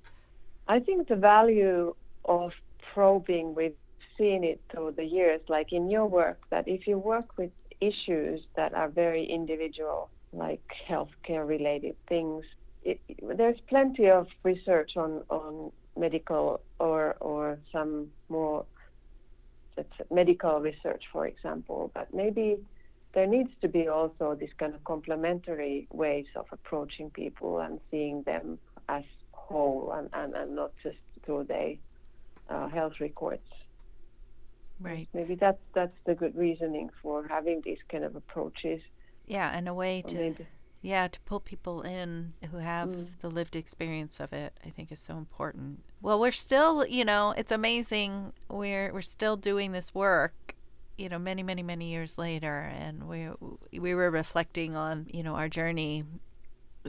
I 0.71 0.79
think 0.79 1.09
the 1.09 1.17
value 1.17 1.93
of 2.23 2.51
probing, 2.93 3.55
we've 3.55 3.75
seen 4.17 4.45
it 4.45 4.61
through 4.71 4.93
the 4.95 5.03
years, 5.03 5.41
like 5.49 5.73
in 5.73 5.91
your 5.91 6.05
work, 6.05 6.39
that 6.49 6.65
if 6.65 6.87
you 6.87 6.97
work 6.97 7.37
with 7.37 7.51
issues 7.81 8.39
that 8.55 8.73
are 8.73 8.87
very 8.87 9.25
individual, 9.25 10.09
like 10.31 10.63
healthcare 10.89 11.45
related 11.45 11.97
things, 12.07 12.45
it, 12.85 13.01
there's 13.35 13.59
plenty 13.67 14.09
of 14.09 14.27
research 14.43 14.91
on, 14.95 15.23
on 15.27 15.73
medical 15.97 16.61
or, 16.79 17.17
or 17.19 17.59
some 17.73 18.07
more 18.29 18.65
medical 20.09 20.61
research, 20.61 21.03
for 21.11 21.27
example, 21.27 21.91
but 21.93 22.13
maybe 22.13 22.57
there 23.13 23.27
needs 23.27 23.51
to 23.59 23.67
be 23.67 23.89
also 23.89 24.37
this 24.39 24.51
kind 24.57 24.73
of 24.73 24.81
complementary 24.85 25.89
ways 25.91 26.27
of 26.37 26.45
approaching 26.53 27.09
people 27.09 27.59
and 27.59 27.81
seeing 27.89 28.23
them 28.23 28.57
as 28.87 29.03
whole 29.51 29.91
and, 29.95 30.09
and, 30.13 30.33
and 30.33 30.55
not 30.55 30.71
just 30.83 30.97
through 31.23 31.45
their 31.45 31.75
uh, 32.49 32.67
health 32.67 32.93
records. 32.99 33.47
Right. 34.79 35.07
Maybe 35.13 35.35
that's 35.35 35.61
that's 35.73 35.95
the 36.05 36.15
good 36.15 36.35
reasoning 36.35 36.89
for 37.01 37.27
having 37.27 37.61
these 37.63 37.77
kind 37.91 38.03
of 38.03 38.15
approaches. 38.15 38.81
Yeah, 39.27 39.51
and 39.55 39.67
a 39.67 39.73
way 39.73 40.03
to 40.07 40.35
yeah 40.81 41.07
to 41.07 41.19
pull 41.21 41.39
people 41.39 41.83
in 41.83 42.33
who 42.49 42.57
have 42.57 42.89
mm. 42.89 43.07
the 43.21 43.29
lived 43.29 43.55
experience 43.55 44.19
of 44.19 44.33
it. 44.33 44.59
I 44.65 44.69
think 44.69 44.91
is 44.91 44.99
so 44.99 45.17
important. 45.17 45.83
Well, 46.01 46.19
we're 46.19 46.31
still, 46.31 46.87
you 46.87 47.05
know, 47.05 47.35
it's 47.37 47.51
amazing. 47.51 48.33
We're 48.49 48.91
we're 48.91 49.01
still 49.01 49.37
doing 49.37 49.71
this 49.71 49.93
work 49.93 50.55
you 50.97 51.09
know 51.09 51.17
many 51.17 51.41
many 51.41 51.63
many 51.63 51.89
years 51.89 52.17
later 52.17 52.71
and 52.77 53.07
we 53.07 53.29
we 53.79 53.95
were 53.95 54.11
reflecting 54.11 54.75
on 54.75 55.07
you 55.11 55.23
know 55.23 55.35
our 55.35 55.49
journey 55.49 56.03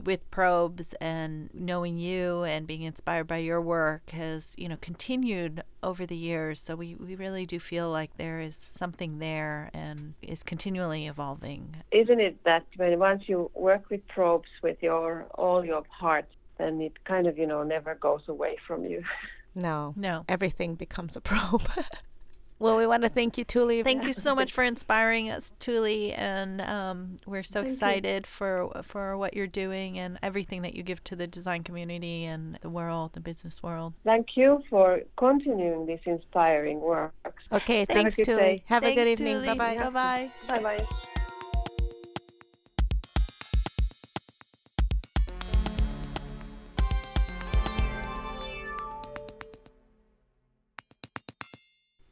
with 0.03 0.29
probes 0.31 0.93
and 0.99 1.49
knowing 1.53 1.97
you 1.97 2.43
and 2.43 2.65
being 2.65 2.81
inspired 2.81 3.27
by 3.27 3.37
your 3.37 3.61
work 3.61 4.09
has 4.11 4.53
you 4.57 4.67
know 4.67 4.77
continued 4.81 5.63
over 5.81 6.05
the 6.05 6.15
years. 6.15 6.61
So 6.61 6.75
we, 6.75 6.95
we 6.95 7.15
really 7.15 7.45
do 7.45 7.59
feel 7.59 7.89
like 7.89 8.17
there 8.17 8.39
is 8.39 8.55
something 8.55 9.19
there 9.19 9.69
and 9.73 10.13
is 10.21 10.43
continually 10.43 11.07
evolving. 11.07 11.75
Isn't 11.91 12.19
it 12.19 12.43
that 12.45 12.65
when 12.77 12.97
once 12.99 13.23
you 13.27 13.51
work 13.53 13.89
with 13.89 14.07
probes 14.07 14.49
with 14.61 14.77
your 14.81 15.25
all 15.35 15.63
your 15.65 15.83
heart 15.89 16.25
then 16.57 16.79
it 16.81 17.03
kind 17.03 17.27
of 17.27 17.37
you 17.37 17.47
know 17.47 17.63
never 17.63 17.95
goes 17.95 18.23
away 18.27 18.57
from 18.67 18.85
you? 18.85 19.03
No. 19.55 19.93
No. 19.95 20.25
Everything 20.27 20.73
becomes 20.73 21.15
a 21.15 21.21
probe 21.21 21.69
Well, 22.59 22.77
we 22.77 22.87
want 22.87 23.03
to 23.03 23.09
thank 23.09 23.37
you, 23.37 23.45
Tuuli. 23.45 23.83
Thank 23.83 24.05
you 24.05 24.13
so 24.13 24.35
much 24.35 24.51
for 24.53 24.63
inspiring 24.63 25.29
us, 25.29 25.53
Tuuli, 25.59 26.17
and 26.17 26.61
um, 26.61 27.17
we're 27.25 27.43
so 27.43 27.61
thank 27.61 27.73
excited 27.73 28.25
you. 28.25 28.29
for 28.29 28.83
for 28.83 29.17
what 29.17 29.33
you're 29.33 29.47
doing 29.47 29.99
and 29.99 30.17
everything 30.23 30.61
that 30.61 30.73
you 30.73 30.83
give 30.83 31.03
to 31.05 31.15
the 31.15 31.27
design 31.27 31.63
community 31.63 32.25
and 32.25 32.57
the 32.61 32.69
world, 32.69 33.13
the 33.13 33.19
business 33.19 33.61
world. 33.61 33.93
Thank 34.03 34.35
you 34.35 34.63
for 34.69 35.01
continuing 35.17 35.85
this 35.85 36.01
inspiring 36.05 36.79
work. 36.79 37.13
Okay, 37.51 37.85
thanks, 37.85 38.15
Tuuli. 38.15 38.61
Have 38.65 38.83
thanks, 38.83 38.97
a 38.97 39.03
good 39.03 39.07
evening. 39.09 39.45
Bye 39.45 39.55
bye. 39.55 39.77
Bye 39.77 39.89
bye. 39.89 40.31
Bye 40.47 40.59
bye. 40.59 40.85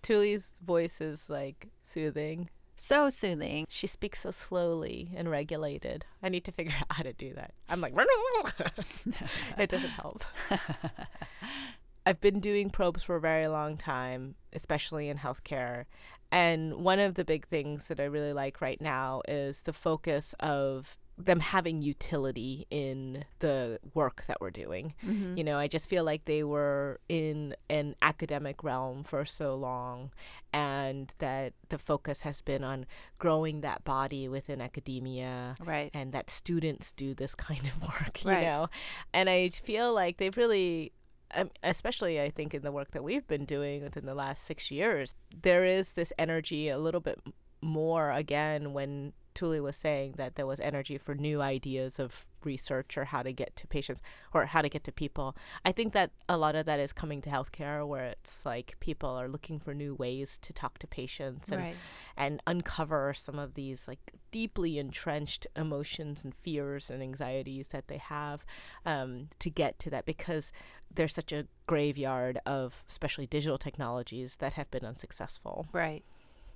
Tuuli's 0.01 0.55
voice 0.65 1.01
is 1.01 1.29
like 1.29 1.67
soothing. 1.83 2.49
So 2.75 3.09
soothing. 3.09 3.67
She 3.69 3.85
speaks 3.85 4.21
so 4.21 4.31
slowly 4.31 5.11
and 5.15 5.29
regulated. 5.29 6.05
I 6.23 6.29
need 6.29 6.43
to 6.45 6.51
figure 6.51 6.73
out 6.79 6.95
how 6.97 7.03
to 7.03 7.13
do 7.13 7.33
that. 7.35 7.53
I'm 7.69 7.81
like, 7.81 7.93
it 9.57 9.69
doesn't 9.69 9.89
help. 9.89 10.23
I've 12.05 12.19
been 12.19 12.39
doing 12.39 12.71
probes 12.71 13.03
for 13.03 13.15
a 13.15 13.21
very 13.21 13.47
long 13.47 13.77
time, 13.77 14.35
especially 14.53 15.09
in 15.09 15.17
healthcare. 15.17 15.85
And 16.31 16.77
one 16.77 16.99
of 16.99 17.15
the 17.15 17.25
big 17.25 17.45
things 17.47 17.87
that 17.89 17.99
I 17.99 18.05
really 18.05 18.33
like 18.33 18.61
right 18.61 18.81
now 18.81 19.21
is 19.27 19.61
the 19.61 19.73
focus 19.73 20.33
of 20.39 20.97
them 21.25 21.39
having 21.39 21.81
utility 21.81 22.67
in 22.69 23.25
the 23.39 23.79
work 23.93 24.25
that 24.27 24.41
we're 24.41 24.51
doing. 24.51 24.93
Mm-hmm. 25.05 25.37
You 25.37 25.43
know, 25.43 25.57
I 25.57 25.67
just 25.67 25.89
feel 25.89 26.03
like 26.03 26.25
they 26.25 26.43
were 26.43 26.99
in 27.09 27.55
an 27.69 27.95
academic 28.01 28.63
realm 28.63 29.03
for 29.03 29.25
so 29.25 29.55
long 29.55 30.11
and 30.53 31.13
that 31.19 31.53
the 31.69 31.77
focus 31.77 32.21
has 32.21 32.41
been 32.41 32.63
on 32.63 32.85
growing 33.19 33.61
that 33.61 33.83
body 33.83 34.27
within 34.27 34.59
academia 34.59 35.55
right 35.63 35.89
and 35.93 36.11
that 36.11 36.29
students 36.29 36.91
do 36.91 37.13
this 37.13 37.33
kind 37.35 37.61
of 37.61 37.81
work 37.81 38.23
you 38.25 38.31
right. 38.31 38.43
know 38.43 38.67
and 39.13 39.29
i 39.29 39.47
feel 39.47 39.93
like 39.93 40.17
they've 40.17 40.35
really 40.35 40.91
um, 41.33 41.49
especially 41.63 42.21
I 42.21 42.29
think 42.29 42.53
in 42.53 42.61
the 42.61 42.71
work 42.71 42.91
that 42.91 43.03
we've 43.03 43.25
been 43.25 43.45
doing 43.45 43.83
within 43.83 44.05
the 44.05 44.13
last 44.13 44.43
six 44.43 44.69
years, 44.69 45.15
there 45.41 45.63
is 45.63 45.93
this 45.93 46.11
energy 46.17 46.69
a 46.69 46.77
little 46.77 46.99
bit 46.99 47.19
more 47.61 48.11
again 48.11 48.73
when 48.73 49.13
Tuuli 49.33 49.61
was 49.61 49.75
saying 49.75 50.15
that 50.17 50.35
there 50.35 50.47
was 50.47 50.59
energy 50.59 50.97
for 50.97 51.15
new 51.15 51.41
ideas 51.41 51.99
of 51.99 52.25
research 52.43 52.97
or 52.97 53.05
how 53.05 53.21
to 53.21 53.31
get 53.31 53.55
to 53.55 53.67
patients 53.67 54.01
or 54.33 54.47
how 54.47 54.61
to 54.61 54.69
get 54.69 54.83
to 54.83 54.91
people. 54.91 55.35
I 55.63 55.71
think 55.71 55.93
that 55.93 56.11
a 56.27 56.37
lot 56.37 56.55
of 56.55 56.65
that 56.65 56.79
is 56.79 56.93
coming 56.93 57.21
to 57.21 57.29
healthcare 57.29 57.85
where 57.87 58.05
it's 58.05 58.45
like 58.45 58.75
people 58.79 59.09
are 59.09 59.27
looking 59.27 59.59
for 59.59 59.73
new 59.73 59.93
ways 59.93 60.37
to 60.41 60.53
talk 60.53 60.79
to 60.79 60.87
patients 60.87 61.49
and 61.49 61.61
right. 61.61 61.75
and 62.17 62.41
uncover 62.47 63.13
some 63.13 63.39
of 63.39 63.53
these 63.53 63.87
like 63.87 64.13
deeply 64.31 64.79
entrenched 64.79 65.45
emotions 65.55 66.23
and 66.23 66.33
fears 66.33 66.89
and 66.89 67.01
anxieties 67.03 67.69
that 67.69 67.87
they 67.87 67.97
have 67.97 68.45
um, 68.85 69.29
to 69.39 69.49
get 69.49 69.77
to 69.79 69.89
that 69.89 70.05
because 70.05 70.51
there's 70.93 71.13
such 71.13 71.31
a 71.31 71.47
graveyard 71.67 72.39
of 72.45 72.83
especially 72.89 73.27
digital 73.27 73.57
technologies 73.57 74.37
that 74.37 74.53
have 74.53 74.69
been 74.71 74.85
unsuccessful. 74.85 75.67
Right. 75.71 76.03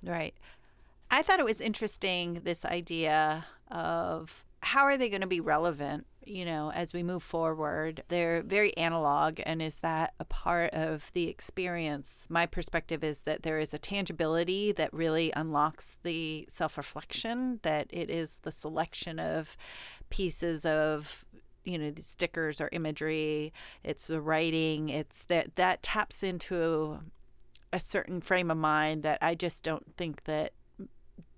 Right. 0.04 0.34
I 1.10 1.22
thought 1.22 1.38
it 1.38 1.44
was 1.44 1.60
interesting 1.60 2.40
this 2.44 2.64
idea 2.64 3.46
of 3.70 4.44
how 4.60 4.82
are 4.82 4.96
they 4.96 5.08
going 5.08 5.20
to 5.20 5.26
be 5.26 5.40
relevant 5.40 6.06
you 6.24 6.44
know 6.44 6.72
as 6.72 6.92
we 6.92 7.02
move 7.02 7.22
forward? 7.22 8.02
They're 8.08 8.42
very 8.42 8.76
analog 8.76 9.40
and 9.46 9.62
is 9.62 9.78
that 9.78 10.14
a 10.18 10.24
part 10.24 10.72
of 10.72 11.10
the 11.14 11.28
experience? 11.28 12.26
My 12.28 12.46
perspective 12.46 13.04
is 13.04 13.20
that 13.20 13.44
there 13.44 13.58
is 13.58 13.72
a 13.72 13.78
tangibility 13.78 14.72
that 14.72 14.92
really 14.92 15.32
unlocks 15.36 15.96
the 16.02 16.46
self-reflection 16.48 17.60
that 17.62 17.86
it 17.90 18.10
is 18.10 18.40
the 18.42 18.52
selection 18.52 19.18
of 19.18 19.56
pieces 20.10 20.64
of 20.64 21.24
you 21.64 21.78
know 21.78 21.90
the 21.90 22.02
stickers 22.02 22.60
or 22.60 22.68
imagery. 22.72 23.52
It's 23.82 24.08
the 24.08 24.20
writing. 24.20 24.88
It's 24.88 25.24
that 25.24 25.56
that 25.56 25.82
taps 25.82 26.22
into 26.22 27.00
a 27.72 27.80
certain 27.80 28.20
frame 28.20 28.50
of 28.50 28.56
mind 28.56 29.02
that 29.02 29.18
i 29.20 29.34
just 29.34 29.64
don't 29.64 29.96
think 29.96 30.22
that 30.24 30.52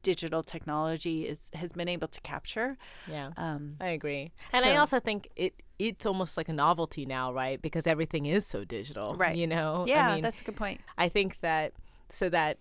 digital 0.03 0.43
technology 0.43 1.27
is 1.27 1.51
has 1.55 1.73
been 1.73 1.89
able 1.89 2.09
to 2.09 2.21
capture. 2.21 2.77
Yeah, 3.11 3.31
um, 3.37 3.77
I 3.81 3.89
agree, 3.89 4.33
and 4.53 4.65
so, 4.65 4.71
I 4.71 4.77
also 4.77 5.01
think 5.01 5.29
it 5.37 5.63
it's 5.79 6.07
almost 6.07 6.37
like 6.37 6.49
a 6.49 6.53
novelty 6.53 7.07
now, 7.07 7.33
right? 7.33 7.61
Because 7.61 7.87
everything 7.87 8.27
is 8.27 8.47
so 8.47 8.65
digital, 8.65 9.15
right? 9.15 9.37
You 9.37 9.47
know, 9.47 9.85
yeah, 9.87 10.09
I 10.09 10.15
mean, 10.15 10.23
that's 10.23 10.41
a 10.41 10.45
good 10.45 10.57
point. 10.57 10.81
I 10.97 11.09
think 11.09 11.41
that 11.41 11.73
so 12.11 12.29
that 12.29 12.59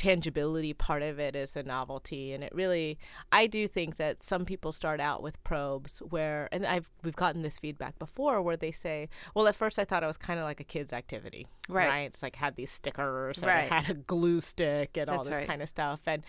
tangibility 0.00 0.72
part 0.72 1.02
of 1.02 1.20
it 1.20 1.36
is 1.36 1.50
the 1.52 1.62
novelty 1.62 2.32
and 2.32 2.42
it 2.42 2.50
really 2.54 2.98
I 3.30 3.46
do 3.46 3.68
think 3.68 3.96
that 3.96 4.22
some 4.22 4.46
people 4.46 4.72
start 4.72 4.98
out 4.98 5.22
with 5.22 5.44
probes 5.44 5.98
where 6.08 6.48
and 6.52 6.64
I've 6.64 6.88
we've 7.02 7.14
gotten 7.14 7.42
this 7.42 7.58
feedback 7.58 7.98
before 7.98 8.40
where 8.40 8.56
they 8.56 8.70
say 8.72 9.10
well 9.34 9.46
at 9.46 9.54
first 9.54 9.78
I 9.78 9.84
thought 9.84 10.02
it 10.02 10.06
was 10.06 10.16
kind 10.16 10.40
of 10.40 10.46
like 10.46 10.58
a 10.58 10.64
kids 10.64 10.94
activity 10.94 11.48
right, 11.68 11.86
right? 11.86 11.98
it's 12.04 12.22
like 12.22 12.36
had 12.36 12.56
these 12.56 12.70
stickers 12.70 13.42
right. 13.42 13.70
and 13.70 13.84
had 13.84 13.90
a 13.90 13.98
glue 13.98 14.40
stick 14.40 14.96
and 14.96 15.08
That's 15.08 15.18
all 15.18 15.24
this 15.24 15.34
right. 15.34 15.46
kind 15.46 15.60
of 15.60 15.68
stuff 15.68 16.00
and 16.06 16.22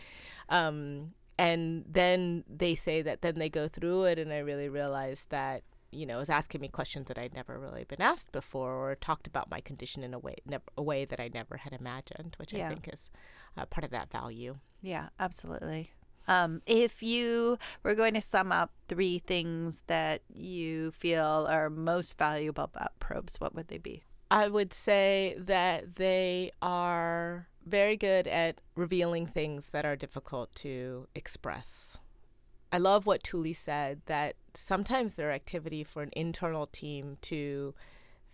um 0.50 1.14
and 1.40 1.86
then 1.90 2.44
they 2.54 2.76
say 2.76 3.02
that 3.02 3.22
then 3.22 3.36
they 3.40 3.50
go 3.50 3.70
through 3.70 4.04
it 4.04 4.20
and 4.20 4.34
i 4.34 4.40
really 4.40 4.68
realized 4.68 5.30
that 5.30 5.64
you 5.94 6.06
know, 6.06 6.16
it 6.16 6.20
was 6.20 6.30
asking 6.30 6.62
me 6.62 6.70
questions 6.70 7.08
that 7.10 7.18
I'd 7.18 7.34
never 7.34 7.60
really 7.60 7.84
been 7.84 8.02
asked 8.02 8.32
before, 8.32 8.72
or 8.90 8.96
talked 8.96 9.28
about 9.28 9.52
my 9.52 9.60
condition 9.60 10.04
in 10.04 10.14
a 10.14 10.20
way, 10.20 10.36
ne- 10.46 10.58
a 10.78 10.82
way 10.82 11.04
that 11.04 11.20
I 11.20 11.30
never 11.34 11.58
had 11.58 11.74
imagined, 11.74 12.38
which 12.40 12.54
Yeah. 12.54 12.68
I 12.68 12.70
think 12.70 12.90
is 12.94 13.10
uh, 13.58 13.66
part 13.66 13.84
of 13.84 13.92
that 13.92 14.12
value. 14.12 14.58
Yeah, 14.82 15.10
absolutely. 15.20 15.92
Um, 16.28 16.62
if 16.66 17.04
you 17.04 17.58
were 17.84 17.96
going 17.96 18.14
to 18.14 18.22
sum 18.22 18.52
up 18.52 18.72
three 18.88 19.20
things 19.20 19.84
that 19.88 20.22
you 20.34 20.92
feel 20.92 21.48
are 21.50 21.70
most 21.70 22.18
valuable 22.18 22.66
about 22.66 23.00
probes, 23.00 23.40
what 23.40 23.56
would 23.56 23.68
they 23.68 23.78
be? 23.78 24.04
I 24.30 24.48
would 24.48 24.72
say 24.72 25.36
that 25.38 25.96
they 25.96 26.52
are 26.62 27.48
very 27.66 27.98
good 27.98 28.28
at 28.28 28.62
revealing 28.76 29.26
things 29.26 29.70
that 29.70 29.86
are 29.86 29.96
difficult 29.96 30.54
to 30.56 31.08
express. 31.14 31.98
I 32.72 32.78
love 32.78 33.06
what 33.06 33.24
Tuuli 33.24 33.56
said 33.56 34.02
that 34.06 34.36
sometimes 34.54 35.16
they're 35.16 35.32
activity 35.32 35.84
for 35.84 36.02
an 36.02 36.12
internal 36.14 36.68
team 36.68 37.18
to 37.24 37.76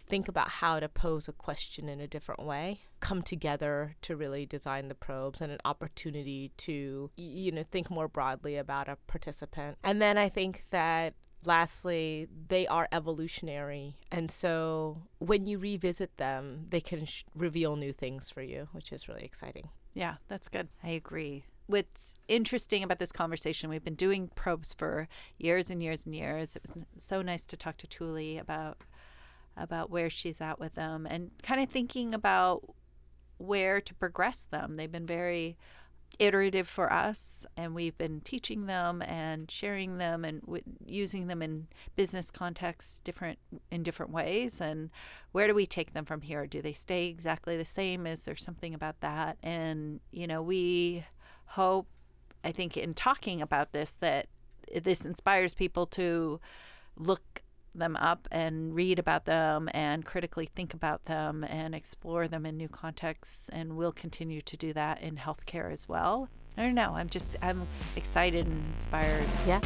think 0.08 0.28
about 0.28 0.50
how 0.50 0.80
to 0.80 0.90
pose 0.90 1.28
a 1.28 1.34
question 1.34 1.90
in 1.90 2.00
a 2.00 2.08
different 2.08 2.44
way, 2.44 2.80
come 3.00 3.22
together 3.22 3.96
to 4.02 4.16
really 4.16 4.46
design 4.46 4.88
the 4.88 4.96
probes 4.96 5.42
and 5.42 5.52
an 5.52 5.60
opportunity 5.66 6.52
to 6.58 7.12
you 7.18 7.52
know 7.52 7.64
think 7.64 7.90
more 7.90 8.08
broadly 8.08 8.56
about 8.56 8.88
a 8.88 8.98
participant. 9.08 9.78
And 9.84 10.02
then 10.02 10.18
I 10.18 10.30
think 10.30 10.64
that 10.72 11.14
lastly, 11.46 12.28
they 12.48 12.68
are 12.68 12.88
evolutionary. 12.92 13.96
And 14.12 14.30
so 14.30 15.04
when 15.20 15.48
you 15.48 15.58
revisit 15.58 16.18
them, 16.18 16.66
they 16.70 16.82
can 16.82 17.06
sh- 17.06 17.24
reveal 17.36 17.76
new 17.76 17.94
things 17.94 18.30
for 18.30 18.42
you, 18.42 18.68
which 18.72 18.92
is 18.92 19.08
really 19.08 19.24
exciting. 19.24 19.70
Yeah, 19.94 20.16
that's 20.28 20.48
good. 20.48 20.68
I 20.84 20.90
agree. 20.90 21.46
What's 21.68 22.16
interesting 22.28 22.84
about 22.84 23.00
this 23.00 23.12
conversation, 23.12 23.70
we've 23.70 23.84
been 23.84 23.96
doing 23.96 24.30
probes 24.36 24.74
for 24.74 25.08
years 25.38 25.70
and 25.70 25.84
years 25.84 26.06
and 26.06 26.16
years. 26.16 26.56
It 26.56 26.62
was 26.62 26.74
so 26.98 27.22
nice 27.22 27.46
to 27.48 27.58
talk 27.58 27.78
to 27.78 27.88
Tuuli 27.88 28.40
about 28.40 28.78
about 29.58 29.90
where 29.90 30.10
she's 30.10 30.42
at 30.42 30.60
with 30.60 30.76
them 30.76 31.08
and 31.10 31.32
kind 31.44 31.62
of 31.62 31.70
thinking 31.70 32.14
about 32.14 32.64
where 33.38 33.82
to 33.82 33.94
progress 33.94 34.44
them. 34.50 34.78
They've 34.78 34.92
been 34.92 35.06
very 35.06 35.58
iterative 36.20 36.68
for 36.68 36.92
us 36.92 37.46
and 37.58 37.76
we've 37.76 37.98
been 37.98 38.22
teaching 38.22 38.66
them 38.66 39.02
and 39.02 39.52
sharing 39.52 39.98
them 39.98 40.24
and 40.24 40.42
w- 40.42 40.64
using 40.86 41.28
them 41.28 41.42
in 41.42 41.68
business 41.96 42.32
contexts 42.32 43.00
different 43.04 43.40
in 43.72 43.84
different 43.84 44.12
ways. 44.12 44.62
And 44.62 44.90
where 45.32 45.48
do 45.48 45.54
we 45.54 45.66
take 45.66 45.94
them 45.94 46.06
from 46.06 46.22
here? 46.22 46.48
Do 46.48 46.62
they 46.62 46.74
stay 46.74 47.08
exactly 47.08 47.58
the 47.58 47.66
same? 47.66 48.08
Is 48.08 48.24
there 48.24 48.36
something 48.36 48.74
about 48.74 49.02
that? 49.02 49.38
And 49.44 50.00
you 50.12 50.28
know 50.28 50.42
we 50.42 51.06
hope 51.52 51.88
i 52.44 52.52
think 52.52 52.76
in 52.78 52.94
talking 52.94 53.42
about 53.42 53.72
this 53.72 53.94
that 53.94 54.28
this 54.84 55.06
inspires 55.06 55.54
people 55.54 55.86
to 55.86 56.40
look 56.98 57.42
them 57.78 57.96
up 57.98 58.28
and 58.32 58.74
read 58.74 59.00
about 59.00 59.26
them 59.26 59.70
and 59.74 60.06
critically 60.06 60.46
think 60.46 60.74
about 60.74 61.06
them 61.06 61.44
and 61.44 61.74
explore 61.74 62.28
them 62.28 62.46
in 62.46 62.58
new 62.58 62.70
contexts 62.70 63.50
and 63.50 63.78
we'll 63.78 63.92
continue 63.92 64.42
to 64.42 64.58
do 64.58 64.74
that 64.74 65.02
in 65.02 65.16
healthcare 65.16 65.72
as 65.72 65.88
well. 65.88 66.30
I 66.58 66.64
don't 66.64 66.76
know. 66.76 66.94
I'm 66.96 67.10
just 67.10 67.36
i'm 67.42 67.68
excited 67.96 68.48
and 68.48 68.74
inspired. 68.76 69.26
Yeah. 69.46 69.62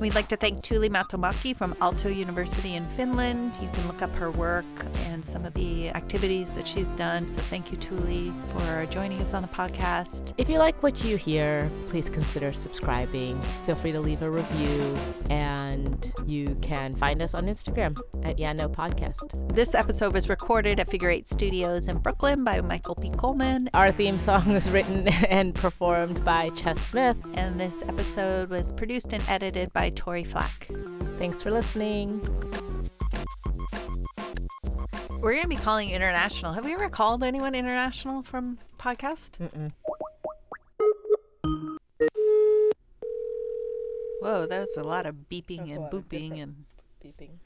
We'd 0.00 0.14
like 0.14 0.28
to 0.28 0.36
thank 0.36 0.62
Tuuli 0.62 0.88
Mattelmäki 0.88 1.54
from 1.54 1.74
Aalto 1.74 2.14
University 2.14 2.74
in 2.74 2.86
Finland. 2.96 3.52
You 3.60 3.68
can 3.74 3.86
look 3.86 4.00
up 4.00 4.10
her 4.14 4.30
work 4.30 4.64
and 5.08 5.22
some 5.22 5.44
of 5.44 5.52
the 5.52 5.90
activities 5.90 6.50
that 6.52 6.66
she's 6.66 6.88
done. 6.90 7.28
So 7.28 7.42
thank 7.42 7.70
you, 7.70 7.76
Tuuli, 7.76 8.32
for 8.52 8.90
joining 8.90 9.20
us 9.20 9.34
on 9.34 9.42
the 9.42 9.48
podcast. 9.48 10.32
If 10.38 10.48
you 10.48 10.58
like 10.58 10.82
what 10.82 11.04
you 11.04 11.18
hear, 11.18 11.70
please 11.86 12.08
consider 12.08 12.50
subscribing. 12.50 13.38
Feel 13.66 13.74
free 13.74 13.92
to 13.92 14.00
leave 14.00 14.22
a 14.22 14.30
review, 14.30 14.96
and 15.28 16.10
you 16.24 16.56
can 16.62 16.94
find 16.94 17.20
us 17.20 17.34
on 17.34 17.46
Instagram 17.46 17.98
at 18.22 18.38
Yeah 18.38 18.54
No 18.54 18.70
Podcast. 18.70 19.54
This 19.54 19.74
episode 19.74 20.14
was 20.14 20.30
recorded 20.30 20.80
at 20.80 20.88
Figure 20.88 21.10
Eight 21.10 21.28
Studios 21.28 21.88
in 21.88 21.98
Brooklyn 21.98 22.42
by 22.42 22.62
Michael 22.62 22.94
P. 22.94 23.10
Coleman. 23.10 23.68
Our 23.74 23.92
theme 23.92 24.18
song 24.18 24.48
was 24.48 24.70
written 24.70 25.08
and 25.28 25.54
performed 25.54 26.24
by 26.24 26.48
Chess 26.50 26.80
Smith. 26.80 27.18
And 27.34 27.60
this 27.60 27.82
episode 27.82 28.48
was 28.48 28.72
produced 28.72 29.12
and 29.12 29.22
edited 29.28 29.70
by 29.74 29.89
Tori 29.90 30.24
Flack. 30.24 30.68
Thanks 31.18 31.42
for 31.42 31.50
listening. 31.50 32.20
We're 35.20 35.32
going 35.32 35.42
to 35.42 35.48
be 35.48 35.56
calling 35.56 35.90
international. 35.90 36.54
Have 36.54 36.64
we 36.64 36.72
ever 36.72 36.88
called 36.88 37.22
anyone 37.22 37.54
international 37.54 38.22
from 38.22 38.58
podcast? 38.78 39.32
Mm-mm. 39.38 39.72
Whoa, 44.20 44.46
that 44.46 44.60
was 44.60 44.76
a 44.76 44.82
lot 44.82 45.06
of 45.06 45.14
beeping 45.30 45.68
That's 45.68 45.70
and 45.72 45.90
booping 45.90 46.42
and 46.42 46.64
Beeping. 47.04 47.30